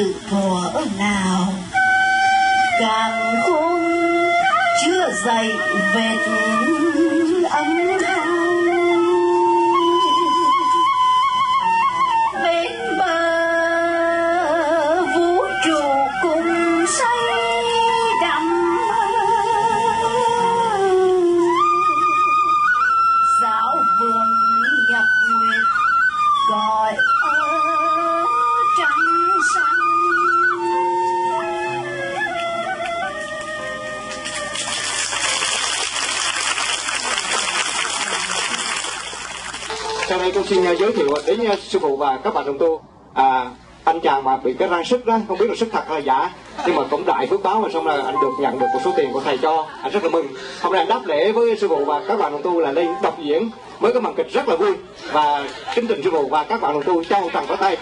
[0.00, 1.52] từ thuở nào?
[2.80, 3.80] Càng khôn
[4.84, 5.48] chưa dậy
[5.94, 6.18] vệt
[42.24, 42.80] các bạn đồng tu
[43.14, 43.50] à,
[43.84, 46.04] anh chàng mà bị cái răng sức đó không biết là sức thật hay là
[46.04, 46.30] giả.
[46.66, 48.92] Nhưng mà cũng đại phước báo mà xong là anh được nhận được một số
[48.96, 49.66] tiền của thầy cho.
[49.82, 50.26] Anh rất là mừng.
[50.60, 52.88] Hôm nay anh đáp lễ với sư phụ và các bạn đồng tu là lên
[53.02, 53.50] đọc diễn
[53.80, 54.72] với cái màn kịch rất là vui.
[55.12, 55.44] Và
[55.74, 57.76] kính tình sư phụ và các bạn đồng tu cho một tràng pháo tay.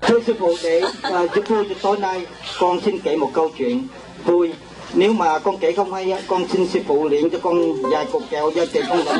[0.00, 2.26] Thưa sư phụ để uh, giúp vui cho tối nay
[2.60, 3.86] con xin kể một câu chuyện
[4.24, 4.52] vui
[4.94, 8.06] nếu mà con kể không hay á, con xin sư phụ luyện cho con vài
[8.12, 9.18] cục kẹo do chị con vẫn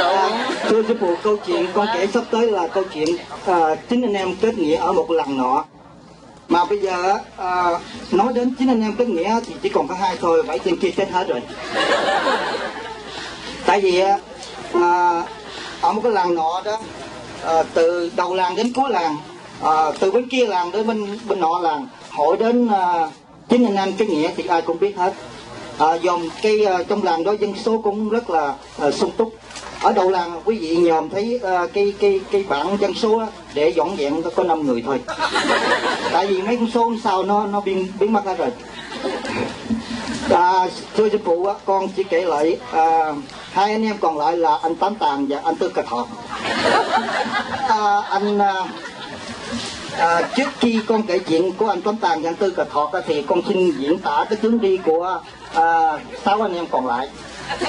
[0.00, 0.30] À,
[0.68, 3.08] thưa sư phụ, câu chuyện con kể sắp tới là câu chuyện
[3.46, 5.64] à, chính anh em kết nghĩa ở một làng nọ.
[6.48, 7.78] Mà bây giờ à,
[8.10, 10.76] nói đến chính anh em kết nghĩa thì chỉ còn có hai thôi, bảy tên
[10.76, 11.42] kia chết hết rồi.
[13.66, 14.00] Tại vì
[14.72, 15.22] à,
[15.80, 16.78] ở một cái làng nọ đó,
[17.46, 19.16] à, từ đầu làng đến cuối làng,
[19.62, 23.10] à, từ bên kia làng đến bên bên nọ làng, hỏi đến à,
[23.48, 25.12] chính anh em kết nghĩa thì ai cũng biết hết.
[25.78, 29.34] À, dòm cây à, trong làng đó dân số cũng rất là à, sung túc.
[29.82, 33.26] Ở đầu làng quý vị nhòm thấy à, cây cây cây bảng dân số á,
[33.54, 35.00] để dọn dẹn có năm người thôi.
[36.12, 38.50] Tại vì mấy con số sao nó nó biến biến mất hết rồi.
[40.30, 43.12] À, thưa sư phụ con chỉ kể lại à,
[43.52, 46.06] hai anh em còn lại là anh tám tàng và anh tư cà thọ.
[47.68, 48.54] À, anh à,
[49.96, 53.22] à, trước khi con kể chuyện của anh Tuấn Tàng anh Tư Cà Thọt thì
[53.22, 55.20] con xin diễn tả cái hướng đi của
[55.54, 57.08] à, sáu anh em còn lại.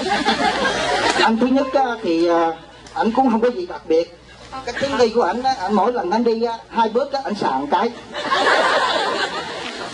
[1.21, 2.51] Anh thứ nhất á, thì à,
[2.93, 4.17] anh cũng không có gì đặc biệt.
[4.65, 7.35] Cái hướng đi của anh anh mỗi lần anh đi á, hai bước á, anh
[7.35, 7.89] sàn cái.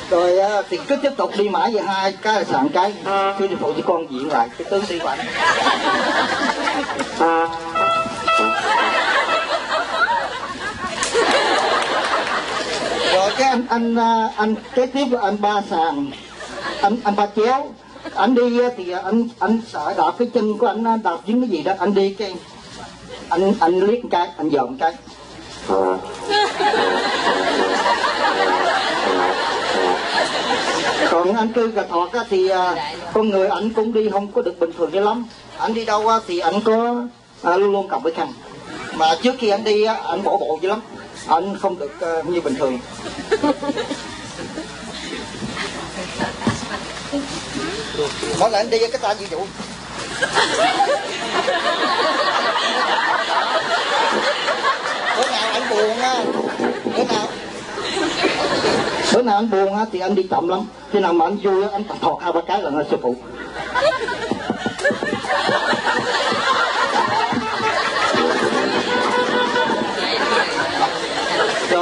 [0.10, 2.94] Rồi á, thì cứ tiếp tục đi mãi về hai cái sàn cái.
[3.06, 5.20] Thưa sư phụ cho con diễn lại cái tướng đi của anh.
[7.20, 7.48] Rồi
[13.56, 16.12] anh anh à, anh kế tiếp là anh ba sàn.
[16.82, 17.68] Anh anh ba chéo.
[18.14, 21.42] Anh đi à, thì à, anh anh sợ đạp cái chân của anh đạp dính
[21.42, 22.36] cái gì đó anh đi cái
[23.30, 24.94] anh anh liếc cái anh dòm cái.
[31.12, 34.42] Còn anh cư cà thọt á, thì à, con người ảnh cũng đi không có
[34.42, 35.26] được bình thường cho lắm.
[35.58, 36.96] Ảnh đi đâu á, thì ảnh có
[37.44, 38.28] à, luôn luôn cầm cái khăn.
[38.94, 40.82] Mà trước khi anh đi á, anh bỏ bộ dữ lắm
[41.28, 42.80] anh không được uh, như bình thường.
[48.40, 49.40] Mỗi lần anh đi cái tay như vậy.
[55.18, 56.24] Bữa nào anh buồn á.
[56.86, 57.28] Bữa nào?
[59.14, 60.68] Bữa nào anh buồn á thì anh đi chậm lắm.
[60.92, 63.16] Khi nào mà anh vui á anh thọt hai ba cái là nó sư phụ.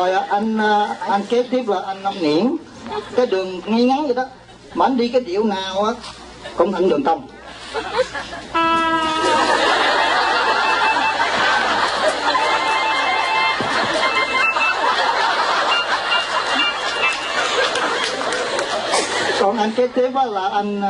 [0.04, 2.56] Rồi à, anh à, anh kế tiếp là anh ông nghiễn
[3.16, 4.26] cái đường ngay ngắn vậy đó.
[4.74, 5.92] Mà anh đi cái điệu nào á
[6.58, 7.28] cũng thành đường tông.
[19.40, 20.82] Còn anh kế tiếp là à, anh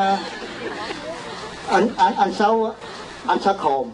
[1.67, 2.71] anh anh anh sâu á,
[3.27, 3.87] anh sâu khồn.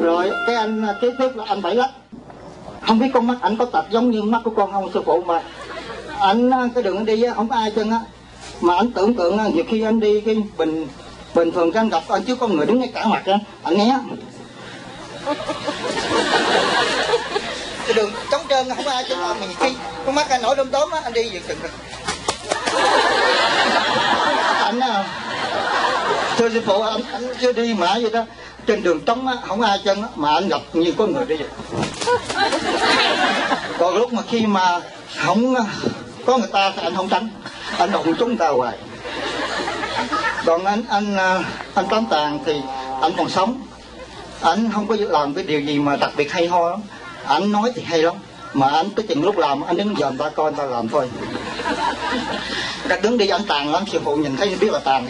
[0.00, 1.90] Rồi cái anh à, kế tiếp là anh bảy lắm
[2.86, 5.22] không biết con mắt anh có tật giống như mắt của con không sư phụ
[5.26, 5.42] mà
[6.20, 8.00] anh à, cái đường anh đi á không có ai chân á.
[8.60, 10.86] Mà anh tưởng tượng á, nhiều khi anh đi cái bình
[11.34, 13.98] bình thường anh gặp anh chứ có người đứng ngay cả mặt á anh né.
[17.86, 19.68] Cái đường trống trơn không có ai chân mà nhiều khi
[20.06, 21.58] con mắt anh nổi đom đóm á anh đi vừa chừng
[24.64, 25.04] anh à,
[26.36, 28.24] thưa sư phụ anh, anh chưa đi mãi vậy đó.
[28.66, 31.36] Trên đường trống á không ai chân á mà anh gặp như có người đi
[31.36, 31.48] vậy.
[33.78, 34.80] Còn lúc mà khi mà
[35.16, 35.54] không
[36.26, 37.28] có người ta thì anh không tránh.
[37.78, 38.78] Anh đụng chúng ta hoài.
[40.46, 41.16] Còn anh anh
[41.74, 42.60] anh tám tàng thì
[43.02, 43.62] anh còn sống.
[44.40, 46.80] Anh không có làm cái điều gì mà đặc biệt hay ho lắm.
[47.24, 48.14] Anh nói thì hay lắm
[48.52, 51.10] mà anh cái chừng lúc làm anh đứng dòm ta coi người ta làm thôi.
[52.88, 55.06] Đặt đứng đi anh tàn lắm sư phụ nhìn thấy biết là tàn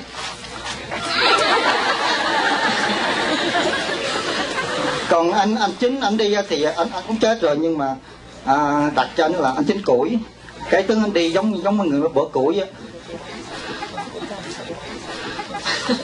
[5.15, 7.97] còn anh anh chính anh đi thì anh, anh cũng chết rồi nhưng mà
[8.45, 10.19] à, đặt cho anh là anh chính củi.
[10.71, 12.67] Cái tướng anh đi giống giống người bỏ củi á.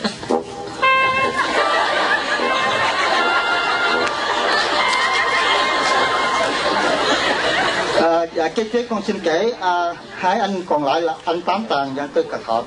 [8.03, 11.65] À, dạ cái kế con xin kể à, hai anh còn lại là anh tám
[11.69, 12.63] tàng và anh tư cà thọ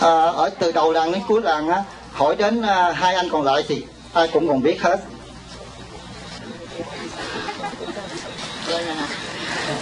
[0.00, 3.42] à, ở từ đầu làng đến cuối làng á hỏi đến à, hai anh còn
[3.42, 5.00] lại thì ai cũng còn biết hết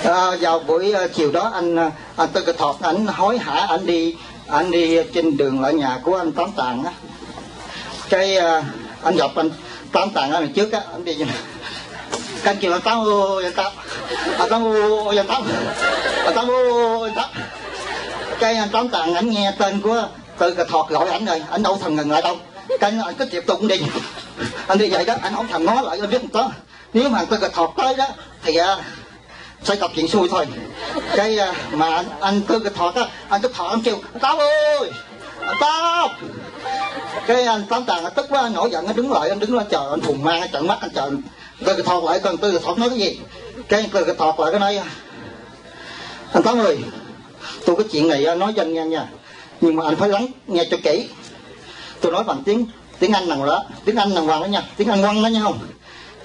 [0.05, 1.77] à, vào buổi uh, chiều đó anh
[2.17, 4.15] anh tư thọt anh hối hả anh đi
[4.47, 6.93] anh đi trên đường lại nhà của anh tám tàng á
[8.09, 8.65] cái uh,
[9.03, 9.51] anh gặp anh
[9.93, 11.37] tám tàng ở đằng trước á anh đi như này
[12.61, 13.73] kêu là tám ô anh tám
[14.39, 15.43] anh tám ô anh tám
[16.25, 17.31] anh tám ô anh tám
[18.39, 20.09] cái anh tám tàng anh nghe tên của
[20.39, 22.37] tư cà thọt gọi anh rồi anh đâu thằng ngừng lại đâu
[22.81, 23.81] cái anh cứ tiếp tục đi.
[24.67, 26.51] Anh đi vậy đó anh không thèm ngó lại anh biết một đó
[26.93, 28.07] nếu mà tôi cà thọt tới đó
[28.43, 28.77] thì à,
[29.63, 30.47] xoay gặp chuyện xui thôi.
[31.17, 34.39] Cái uh, mà anh, anh cứ cái thọt á anh cứ thọt anh kêu tao
[34.39, 34.91] ơi
[35.61, 36.09] tao!
[37.27, 39.57] Cái anh tám tàng anh tức quá anh nổi giận anh đứng lại anh đứng
[39.57, 41.11] lên chờ anh thùng mang anh trợn mắt anh chờ
[41.65, 43.21] tôi cái thọt lại cần tư cái thọt nói cái gì.
[43.69, 44.81] Cái tư cái thọt lại cái nói
[46.33, 46.79] anh tám ơi
[47.67, 49.07] tôi cái chuyện này à, nói danh nha nha
[49.61, 51.09] nhưng mà anh phải lắng nghe cho kỹ
[52.01, 52.67] tôi nói bằng tiếng
[52.99, 55.41] tiếng anh nào đó tiếng anh đàng hoàng đó nha tiếng anh ngoan đó nha
[55.43, 55.59] không?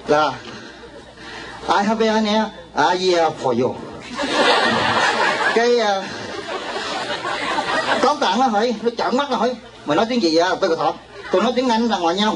[0.07, 0.31] Là
[1.67, 2.25] I have an
[2.91, 3.75] idea for you
[5.55, 6.05] cái uh,
[8.01, 9.55] tóm tạng nó hỏi nó trợn mắt nó hỏi
[9.85, 10.49] mày nói tiếng gì vậy?
[10.61, 10.93] Tôi thọ
[11.31, 12.35] tôi nói tiếng anh đàng hoàng nhau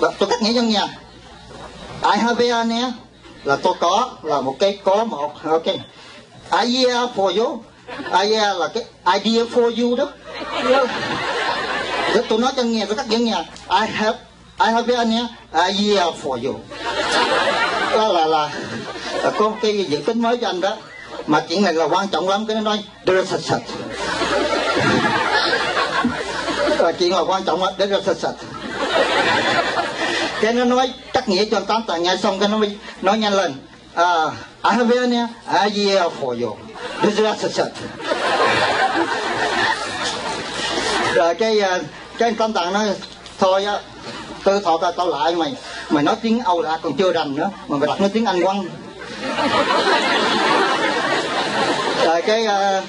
[0.00, 0.86] dạ, tôi cắt nghĩa trong nhà
[2.12, 2.92] I have an idea
[3.44, 5.66] là tôi có là một cái có một ok.
[6.62, 7.62] Idea for you
[8.22, 8.84] idea là cái
[9.20, 10.06] idea for you đó
[12.28, 13.44] tôi nói cho nghe tôi cắt nghĩa nhà.
[13.70, 14.18] I have
[14.60, 15.10] I have an
[15.52, 16.60] year for you.
[17.92, 18.50] Đó là là,
[19.22, 20.76] là có cái dự tính mới cho anh đó.
[21.26, 23.62] Mà chuyện này là quan trọng lắm cái nó nói đưa sạch sạch.
[26.78, 28.34] Là chuyện là quan trọng lắm để ra sạch sạch.
[30.40, 33.32] Cái nó nói cắt nghĩa cho tám tờ nghe xong cái nó mới nói nhanh
[33.32, 33.54] lên.
[33.94, 34.24] À
[34.64, 35.28] I have an
[35.66, 36.56] idea for you.
[37.02, 37.70] Đưa ra sạch sạch.
[41.14, 41.78] Rồi cái à,
[42.18, 42.86] cái anh tàng nói
[43.38, 43.78] thôi á
[44.44, 45.54] tư thọ tao tao lại mày
[45.90, 48.42] mày nói tiếng âu lạc còn chưa rành nữa mà mày đặt nói tiếng anh
[48.42, 48.64] quăng.
[52.04, 52.84] Rồi cái ờ, uh,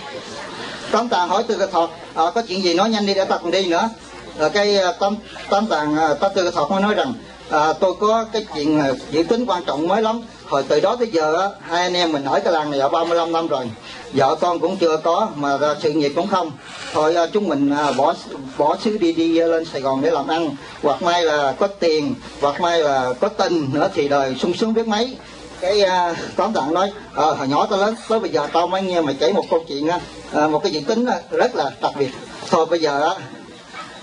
[0.92, 3.26] tóm tàng hỏi tư cái thọ à, ờ, có chuyện gì nói nhanh đi để
[3.26, 3.90] tao còn đi nữa.
[4.38, 5.16] Rồi cái uh, tóm
[5.50, 7.14] tóm tàng ờ, uh, tư cái thọ mới nói rằng
[7.50, 10.96] à, tôi có cái chuyện uh, dự tính quan trọng mới lắm hồi từ đó
[10.96, 13.70] tới giờ á hai anh em mình ở cái làng này ở 35 năm rồi.
[14.14, 16.52] Vợ con cũng chưa có mà sự nghiệp cũng không.
[16.94, 18.14] Thôi uh, chúng mình uh, bỏ
[18.58, 20.56] bỏ xứ đi đi lên Sài Gòn để làm ăn.
[20.84, 24.74] Hoặc may là có tiền hoặc may là có tình nữa thì đời sung sướng
[24.74, 25.18] biết mấy.
[25.60, 28.82] Cái uh, tóm tặng nói ờ hồi nhỏ tao lớn tới bây giờ tao mới
[28.82, 30.00] nghe mày kể một câu chuyện á.
[30.44, 32.10] Uh, một cái dự tính uh, rất là đặc biệt.
[32.50, 33.12] Thôi bây giờ á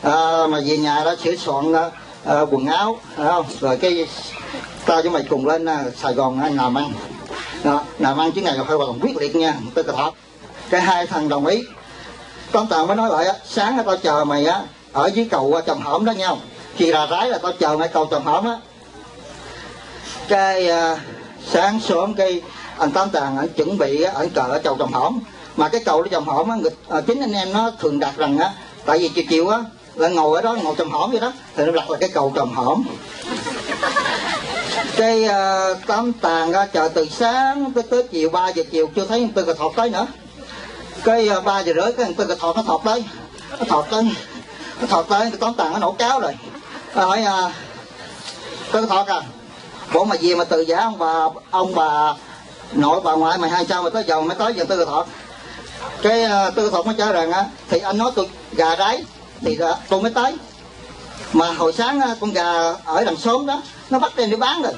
[0.09, 3.47] uh, mà về nhà đó sửa soạn uh, quần áo không?
[3.61, 4.07] Rồi cái
[4.87, 6.93] tao với mày cùng lên uh, Sài Gòn làm ăn
[7.65, 10.11] đó, làm ăn chứ ngày là phải bằng quyết liệt nha tôi thật
[10.71, 11.63] cái hai thằng đồng ý.
[12.53, 14.61] Con tàu mới nói lại á sáng tao chờ mày á
[14.93, 16.39] ở dưới cầu à, trồng hổm đó nhau
[16.77, 18.57] khi là rái là tao chờ ngay cầu trồng hổm á.
[20.29, 20.99] Cái uh,
[21.51, 22.43] sáng sớm cái
[22.79, 25.21] anh tám tàng anh chuẩn bị anh cờ ở cầu trồng hổm.
[25.57, 26.57] Mà cái cầu đó trồng hổm á
[26.89, 28.51] à, chính anh em nó thường đặt rằng á
[28.87, 29.59] tại vì chiều chiều á
[29.95, 31.33] là ngồi ở đó ngồi trồng hổm vậy đó.
[31.57, 32.85] Thì nó đặt là cái cầu trồng hổm
[34.97, 38.63] cái ờ, uh, tám tàn ờ, ra chờ từ sáng tới tới chiều 3 giờ
[38.71, 40.07] chiều chưa thấy tôi còn thọt tới nữa.
[41.05, 43.05] Cái ờ, uh, 3 giờ rưỡi cái tôi còn thọt nó thọt tới
[43.59, 44.05] nó thọt tới
[44.81, 46.33] nó thọt tới cái tám tàn nó nổ cáo rồi.
[46.95, 47.53] Tôi hỏi uh,
[48.73, 49.21] tôi cà thọt à
[49.93, 52.15] bộ mà gì mà từ giả ông bà ông bà
[52.73, 55.07] nội bà ngoại mày hai sao mà tới giờ mới tới giờ tôi còn thọt?
[56.03, 59.05] Cái uh, tôi thọt mới trả rằng á thì anh nói tôi gà rái
[59.41, 60.37] thì uh, tôi mới tới
[61.33, 64.63] mà hồi sáng ờ, con gà ở đằng xóm đó nó bắt đem đi bán
[64.63, 64.73] rồi.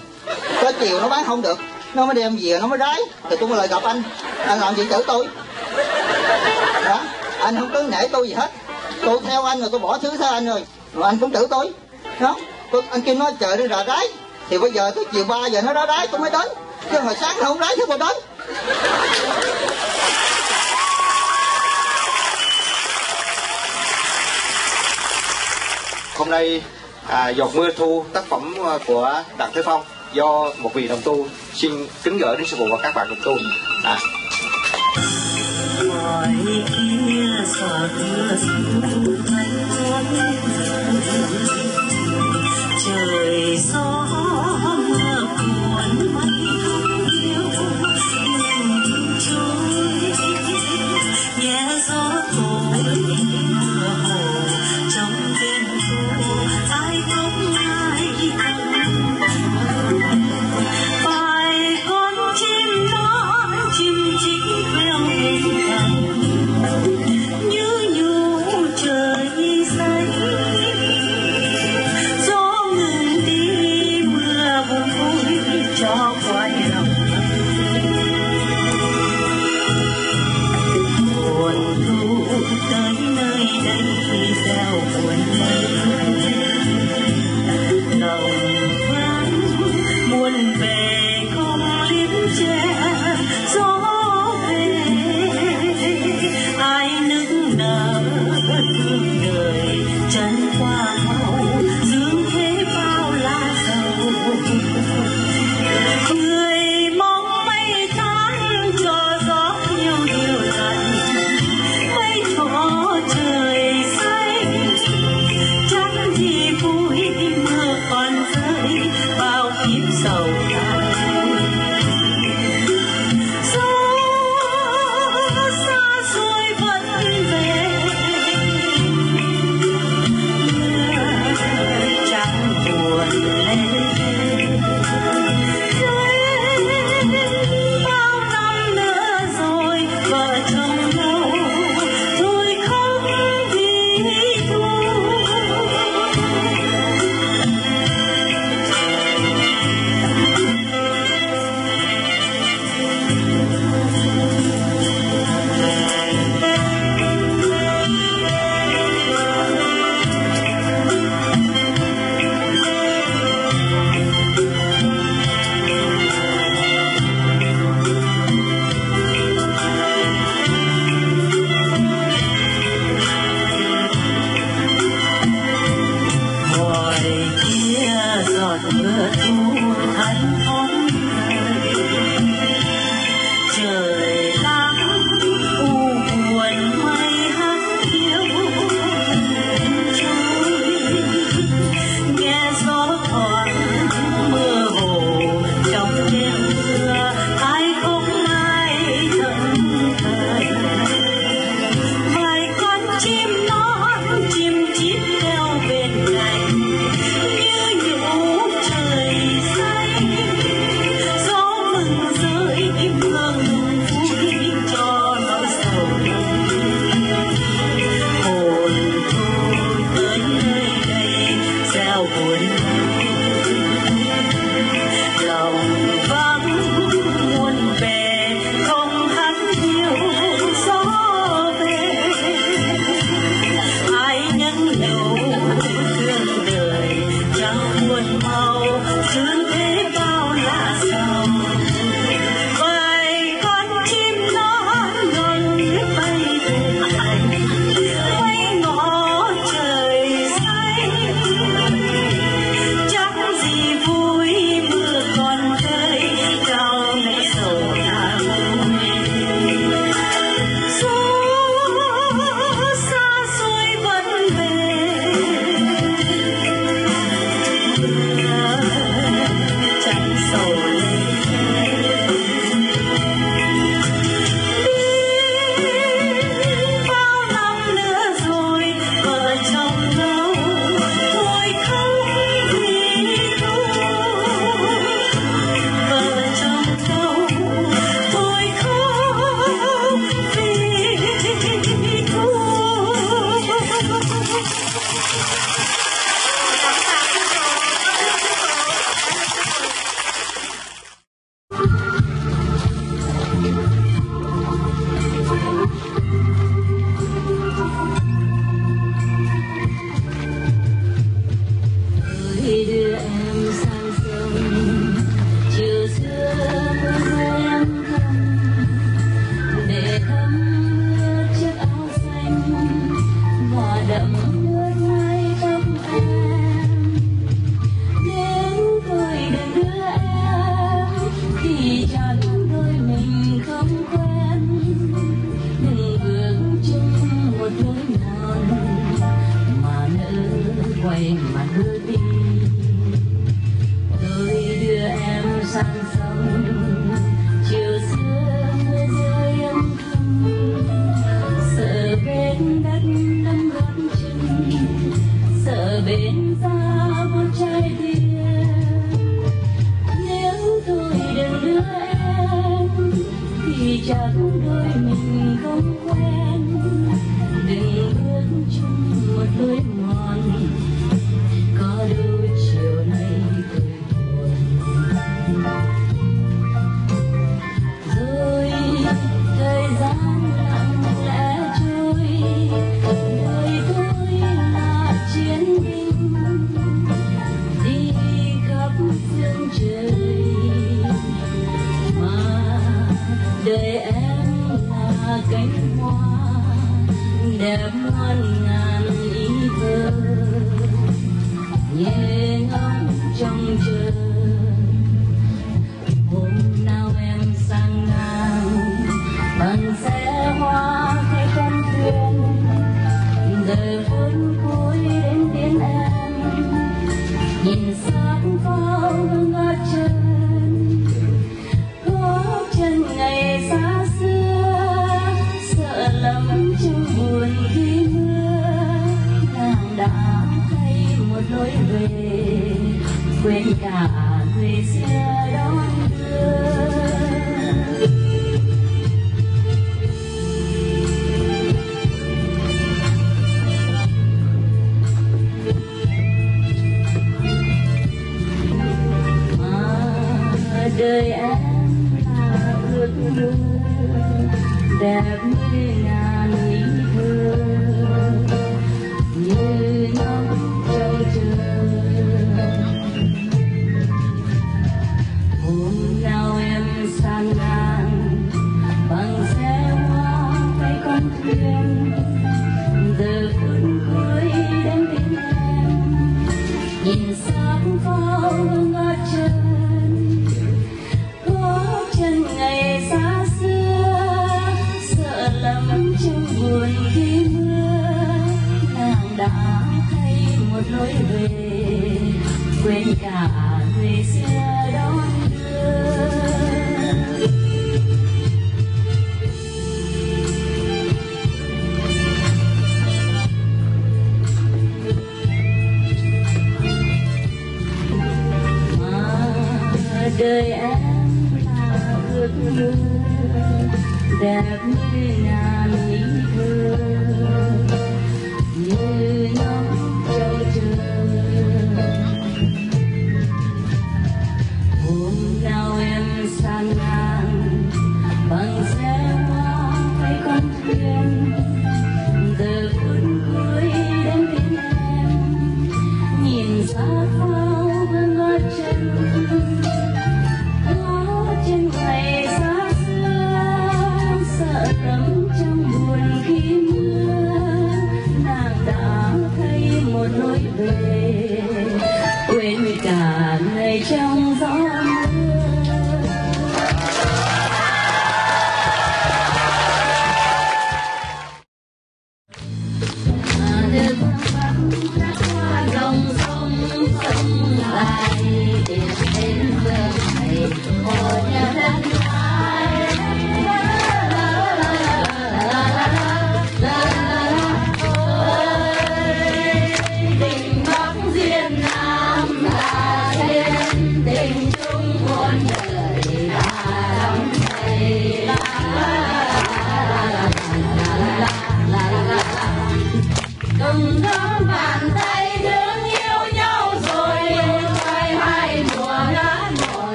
[0.63, 1.59] Tới chiều nó bán không được
[1.95, 3.01] nó mới đem về nó mới rái.
[3.31, 4.03] Thì tôi mới lại gặp anh.
[4.47, 5.27] Anh làm gì chửi tôi?
[6.85, 7.01] Đó
[7.39, 8.51] anh không có nể tôi gì hết.
[9.05, 10.65] Tôi theo anh rồi tôi bỏ thứ theo anh rồi.
[10.95, 11.71] Rồi anh cũng chửi tôi.
[12.21, 12.37] Đó.
[12.73, 14.09] Tôi, anh kêu nó chờ đi rà rái.
[14.49, 16.49] Thì bây giờ tới chiều 3 giờ nó đã rái tôi mới đến
[16.93, 18.17] chứ hồi sáng nó không rái chứ mà đến
[26.27, 26.63] hôm nay
[27.09, 31.01] à, giọt mưa thu tác phẩm à, của đặng thế phong do một vị đồng
[31.05, 31.73] tu xin
[32.03, 33.37] kính gửi đến sư phụ và các bạn đồng tu
[33.85, 33.99] à.
[42.85, 43.96] trời gió